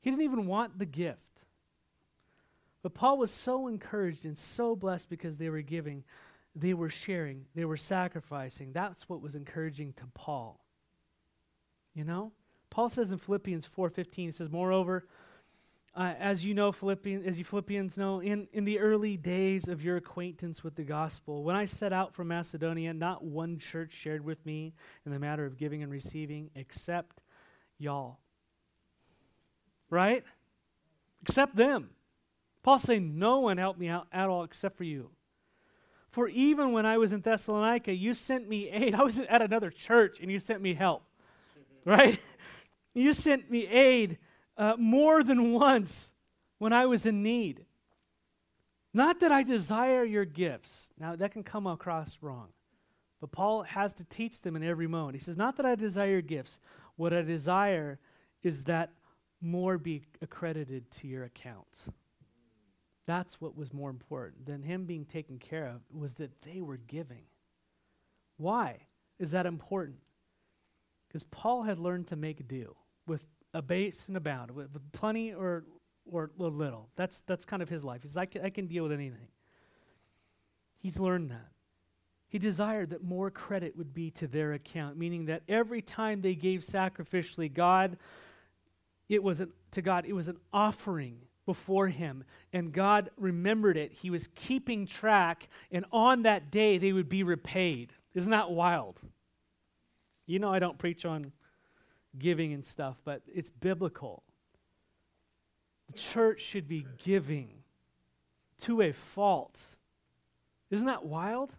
[0.00, 1.20] He didn't even want the gift.
[2.82, 6.04] But Paul was so encouraged and so blessed because they were giving
[6.56, 8.72] they were sharing, they were sacrificing.
[8.72, 10.64] That's what was encouraging to Paul.
[11.94, 12.32] You know?
[12.70, 15.06] Paul says in Philippians 4:15 he says moreover
[15.94, 19.82] uh, as you know Philippians as you Philippians know in in the early days of
[19.82, 24.24] your acquaintance with the gospel when I set out from Macedonia not one church shared
[24.24, 24.74] with me
[25.06, 27.22] in the matter of giving and receiving except
[27.78, 28.18] y'all.
[29.88, 30.24] Right?
[31.22, 31.90] Except them.
[32.62, 35.10] Paul saying no one helped me out at all except for you.
[36.16, 38.94] For even when I was in Thessalonica, you sent me aid.
[38.94, 41.02] I was at another church and you sent me help,
[41.84, 42.18] right?
[42.94, 44.16] you sent me aid
[44.56, 46.12] uh, more than once
[46.56, 47.66] when I was in need.
[48.94, 50.90] Not that I desire your gifts.
[50.98, 52.48] Now, that can come across wrong.
[53.20, 55.18] But Paul has to teach them in every moment.
[55.18, 56.60] He says, Not that I desire your gifts.
[56.96, 57.98] What I desire
[58.42, 58.90] is that
[59.42, 61.88] more be accredited to your account.
[63.06, 66.76] That's what was more important than him being taken care of, was that they were
[66.76, 67.24] giving.
[68.36, 68.78] Why
[69.18, 69.98] is that important?
[71.08, 72.74] Because Paul had learned to make do
[73.06, 75.64] with a base and a bound, with, with plenty or,
[76.10, 76.88] or little.
[76.96, 78.02] That's, that's kind of his life.
[78.02, 79.28] He's like, I can deal with anything.
[80.78, 81.48] He's learned that.
[82.28, 86.34] He desired that more credit would be to their account, meaning that every time they
[86.34, 87.96] gave sacrificially, God,
[89.08, 93.92] it was an, to God, it was an offering before him, and God remembered it.
[93.92, 97.92] He was keeping track, and on that day they would be repaid.
[98.14, 99.00] Isn't that wild?
[100.26, 101.32] You know, I don't preach on
[102.18, 104.24] giving and stuff, but it's biblical.
[105.86, 107.62] The church should be giving
[108.62, 109.76] to a fault.
[110.70, 111.52] Isn't that wild?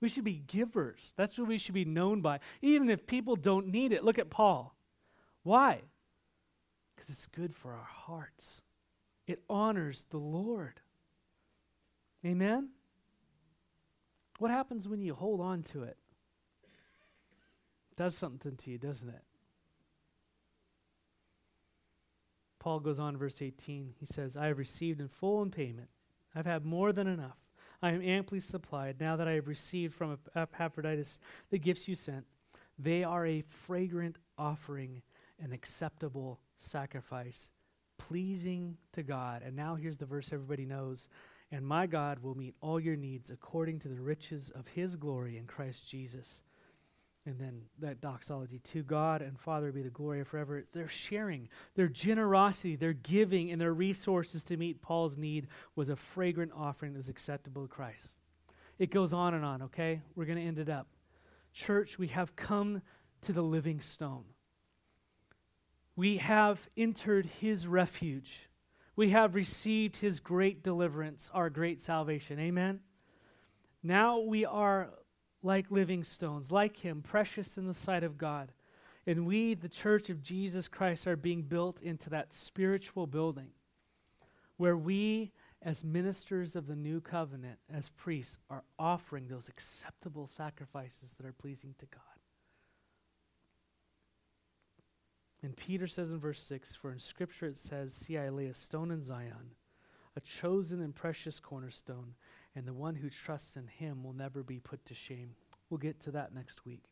[0.00, 1.12] We should be givers.
[1.16, 4.02] That's what we should be known by, even if people don't need it.
[4.02, 4.74] Look at Paul.
[5.42, 5.82] Why?
[6.94, 8.62] Because it's good for our hearts.
[9.30, 10.80] It honors the Lord.
[12.26, 12.70] Amen?
[14.40, 15.96] What happens when you hold on to it?
[17.96, 19.22] does something to you, doesn't it?
[22.58, 23.92] Paul goes on, verse 18.
[24.00, 25.90] He says, I have received in full in payment.
[26.34, 27.36] I've had more than enough.
[27.82, 31.20] I am amply supplied now that I have received from Epaphroditus
[31.50, 32.24] the gifts you sent.
[32.78, 35.02] They are a fragrant offering,
[35.38, 37.50] an acceptable sacrifice
[38.08, 39.42] pleasing to God.
[39.44, 41.08] And now here's the verse everybody knows
[41.52, 45.36] and my God will meet all your needs according to the riches of his glory
[45.36, 46.42] in Christ Jesus.
[47.26, 50.64] And then that doxology to God and Father be the glory forever.
[50.72, 55.96] They're sharing their generosity, their giving, and their resources to meet Paul's need was a
[55.96, 58.20] fragrant offering that was acceptable to Christ.
[58.78, 60.00] It goes on and on, okay?
[60.14, 60.86] We're going to end it up.
[61.52, 62.80] Church, we have come
[63.22, 64.24] to the living stone.
[66.00, 68.48] We have entered his refuge.
[68.96, 72.40] We have received his great deliverance, our great salvation.
[72.40, 72.80] Amen.
[73.82, 74.88] Now we are
[75.42, 78.50] like living stones, like him, precious in the sight of God.
[79.06, 83.50] And we, the church of Jesus Christ, are being built into that spiritual building
[84.56, 91.12] where we, as ministers of the new covenant, as priests, are offering those acceptable sacrifices
[91.18, 92.19] that are pleasing to God.
[95.42, 98.54] And Peter says in verse 6 For in Scripture it says, See, I lay a
[98.54, 99.54] stone in Zion,
[100.16, 102.14] a chosen and precious cornerstone
[102.54, 105.34] and the one who trusts in him will never be put to shame.
[105.68, 106.82] We'll get to that next week.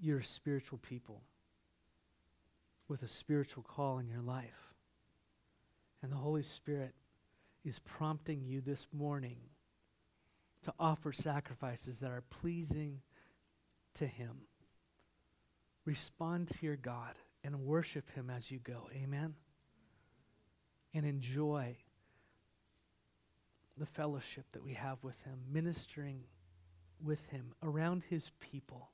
[0.00, 1.22] You're a spiritual people
[2.88, 4.74] with a spiritual call in your life.
[6.02, 6.94] And the Holy Spirit
[7.64, 9.38] is prompting you this morning
[10.62, 13.00] to offer sacrifices that are pleasing
[13.94, 14.42] to Him.
[15.84, 18.88] Respond to your God and worship Him as you go.
[18.94, 19.34] Amen?
[20.92, 21.76] And enjoy
[23.76, 26.24] the fellowship that we have with Him, ministering
[27.02, 28.90] with Him around His people.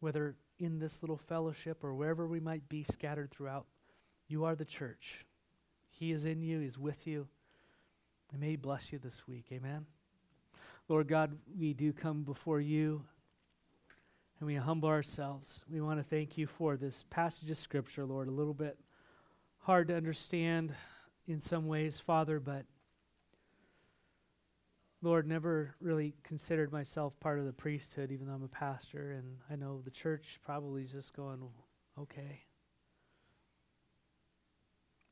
[0.00, 3.66] Whether in this little fellowship or wherever we might be scattered throughout,
[4.28, 5.24] you are the church.
[5.90, 7.28] He is in you, He's with you.
[8.32, 9.46] And may He bless you this week.
[9.52, 9.86] Amen.
[10.88, 13.02] Lord God, we do come before you
[14.38, 15.64] and we humble ourselves.
[15.68, 18.78] We want to thank you for this passage of Scripture, Lord, a little bit
[19.58, 20.74] hard to understand
[21.26, 22.66] in some ways, Father, but
[25.02, 29.38] Lord, never really considered myself part of the priesthood, even though I'm a pastor, and
[29.50, 31.40] I know the church probably is just going,
[31.98, 32.44] okay.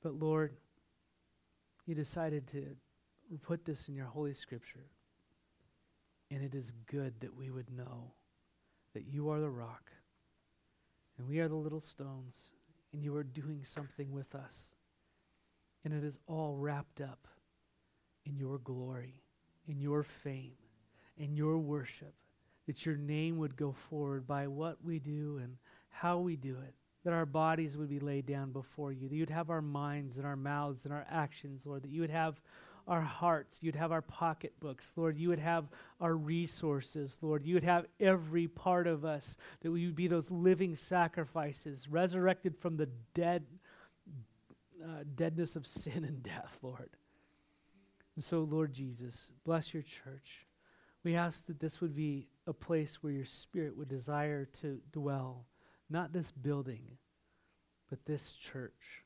[0.03, 0.55] But Lord,
[1.87, 2.65] you decided to
[3.43, 4.87] put this in your Holy Scripture,
[6.31, 8.13] and it is good that we would know
[8.95, 9.91] that you are the rock
[11.19, 12.35] and we are the little stones,
[12.93, 14.55] and you are doing something with us.
[15.85, 17.29] And it is all wrapped up
[18.27, 19.23] in your glory,
[19.69, 20.57] in your fame,
[21.17, 22.15] in your worship,
[22.67, 25.57] that your name would go forward by what we do and
[25.89, 29.31] how we do it, that our bodies would be laid down before you, that you'd
[29.31, 32.41] have our minds and our mouths and our actions, Lord, that you would have
[32.87, 33.59] our hearts.
[33.63, 35.17] You'd have our pocketbooks, Lord.
[35.17, 35.67] You would have
[36.01, 37.45] our resources, Lord.
[37.45, 42.57] You would have every part of us, that we would be those living sacrifices, resurrected
[42.59, 43.45] from the dead,
[44.83, 46.91] uh, deadness of sin and death, Lord.
[48.17, 50.47] And so, Lord Jesus, bless your church.
[51.03, 55.47] We ask that this would be a place where your spirit would desire to dwell,
[55.91, 56.99] not this building,
[57.91, 59.05] but this church,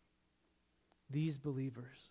[1.10, 2.10] these believers.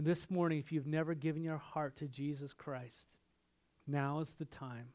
[0.00, 3.08] And this morning, if you've never given your heart to Jesus Christ,
[3.86, 4.94] now is the time.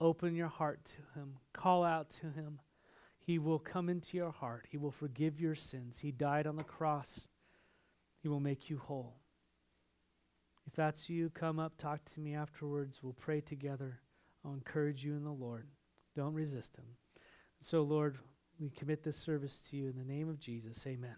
[0.00, 2.58] Open your heart to Him, call out to Him.
[3.20, 6.00] He will come into your heart, He will forgive your sins.
[6.00, 7.28] He died on the cross,
[8.20, 9.14] He will make you whole.
[10.66, 12.98] If that's you, come up, talk to me afterwards.
[13.00, 14.00] We'll pray together.
[14.44, 15.68] I'll encourage you in the Lord.
[16.16, 16.96] Don't resist Him.
[17.60, 18.18] So, Lord,
[18.58, 20.84] we commit this service to you in the name of Jesus.
[20.84, 21.14] Amen.